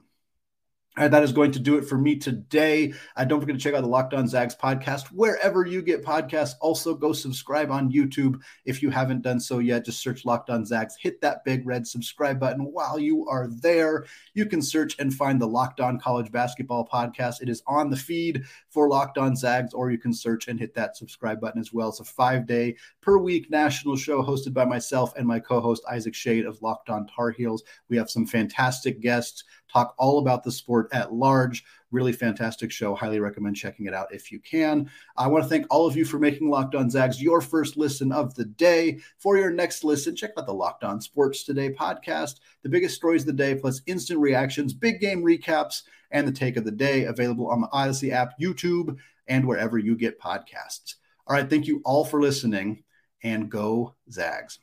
All 0.97 1.05
right, 1.05 1.11
that 1.11 1.23
is 1.23 1.31
going 1.31 1.53
to 1.53 1.59
do 1.59 1.77
it 1.77 1.85
for 1.85 1.97
me 1.97 2.17
today. 2.17 2.93
Uh, 3.15 3.23
don't 3.23 3.39
forget 3.39 3.55
to 3.55 3.61
check 3.61 3.73
out 3.73 3.79
the 3.79 3.87
Locked 3.87 4.13
On 4.13 4.27
Zags 4.27 4.57
podcast 4.57 5.07
wherever 5.07 5.65
you 5.65 5.81
get 5.81 6.03
podcasts. 6.03 6.55
Also, 6.59 6.93
go 6.93 7.13
subscribe 7.13 7.71
on 7.71 7.89
YouTube 7.89 8.41
if 8.65 8.83
you 8.83 8.89
haven't 8.89 9.21
done 9.21 9.39
so 9.39 9.59
yet. 9.59 9.85
Just 9.85 10.01
search 10.01 10.25
Locked 10.25 10.49
On 10.49 10.65
Zags, 10.65 10.97
hit 10.99 11.21
that 11.21 11.45
big 11.45 11.65
red 11.65 11.87
subscribe 11.87 12.41
button. 12.41 12.65
While 12.73 12.99
you 12.99 13.25
are 13.29 13.47
there, 13.61 14.05
you 14.33 14.45
can 14.45 14.61
search 14.61 14.97
and 14.99 15.13
find 15.13 15.39
the 15.39 15.47
Locked 15.47 15.79
On 15.79 15.97
College 15.97 16.29
Basketball 16.29 16.85
podcast. 16.85 17.41
It 17.41 17.47
is 17.47 17.63
on 17.67 17.89
the 17.89 17.95
feed 17.95 18.43
for 18.67 18.89
Locked 18.89 19.17
On 19.17 19.33
Zags, 19.33 19.73
or 19.73 19.91
you 19.91 19.97
can 19.97 20.13
search 20.13 20.49
and 20.49 20.59
hit 20.59 20.73
that 20.73 20.97
subscribe 20.97 21.39
button 21.39 21.61
as 21.61 21.71
well. 21.71 21.87
It's 21.87 22.01
a 22.01 22.03
five 22.03 22.45
day 22.45 22.75
per 22.99 23.17
week 23.17 23.49
national 23.49 23.95
show 23.95 24.21
hosted 24.21 24.53
by 24.53 24.65
myself 24.65 25.13
and 25.15 25.25
my 25.25 25.39
co 25.39 25.61
host 25.61 25.85
Isaac 25.89 26.15
Schade 26.15 26.45
of 26.45 26.61
Locked 26.61 26.89
On 26.89 27.07
Tar 27.07 27.31
Heels. 27.31 27.63
We 27.87 27.95
have 27.95 28.09
some 28.09 28.27
fantastic 28.27 28.99
guests 28.99 29.45
talk 29.71 29.93
all 29.97 30.19
about 30.19 30.43
the 30.43 30.51
sport 30.51 30.87
at 30.91 31.13
large. 31.13 31.63
Really 31.91 32.13
fantastic 32.13 32.71
show. 32.71 32.95
Highly 32.95 33.19
recommend 33.19 33.55
checking 33.55 33.85
it 33.85 33.93
out 33.93 34.13
if 34.13 34.31
you 34.31 34.39
can. 34.39 34.89
I 35.17 35.27
want 35.27 35.43
to 35.43 35.49
thank 35.49 35.65
all 35.69 35.87
of 35.87 35.95
you 35.95 36.05
for 36.05 36.19
making 36.19 36.49
Locked 36.49 36.75
On 36.75 36.89
Zags 36.89 37.21
your 37.21 37.41
first 37.41 37.77
listen 37.77 38.11
of 38.11 38.33
the 38.35 38.45
day. 38.45 38.99
For 39.17 39.37
your 39.37 39.51
next 39.51 39.83
listen, 39.83 40.15
check 40.15 40.31
out 40.37 40.45
the 40.45 40.53
Locked 40.53 40.83
On 40.83 41.01
Sports 41.01 41.43
Today 41.43 41.71
podcast. 41.71 42.39
The 42.63 42.69
biggest 42.69 42.95
stories 42.95 43.23
of 43.23 43.27
the 43.27 43.33
day, 43.33 43.55
plus 43.55 43.81
instant 43.87 44.19
reactions, 44.19 44.73
big 44.73 44.99
game 44.99 45.23
recaps, 45.23 45.83
and 46.11 46.27
the 46.27 46.31
take 46.31 46.57
of 46.57 46.65
the 46.65 46.71
day 46.71 47.05
available 47.05 47.47
on 47.47 47.61
the 47.61 47.69
Odyssey 47.71 48.11
app, 48.11 48.39
YouTube, 48.39 48.97
and 49.27 49.47
wherever 49.47 49.77
you 49.77 49.95
get 49.95 50.19
podcasts. 50.19 50.95
All 51.27 51.35
right. 51.35 51.49
Thank 51.49 51.67
you 51.67 51.81
all 51.85 52.03
for 52.03 52.21
listening 52.21 52.83
and 53.23 53.49
go 53.49 53.95
Zags. 54.11 54.59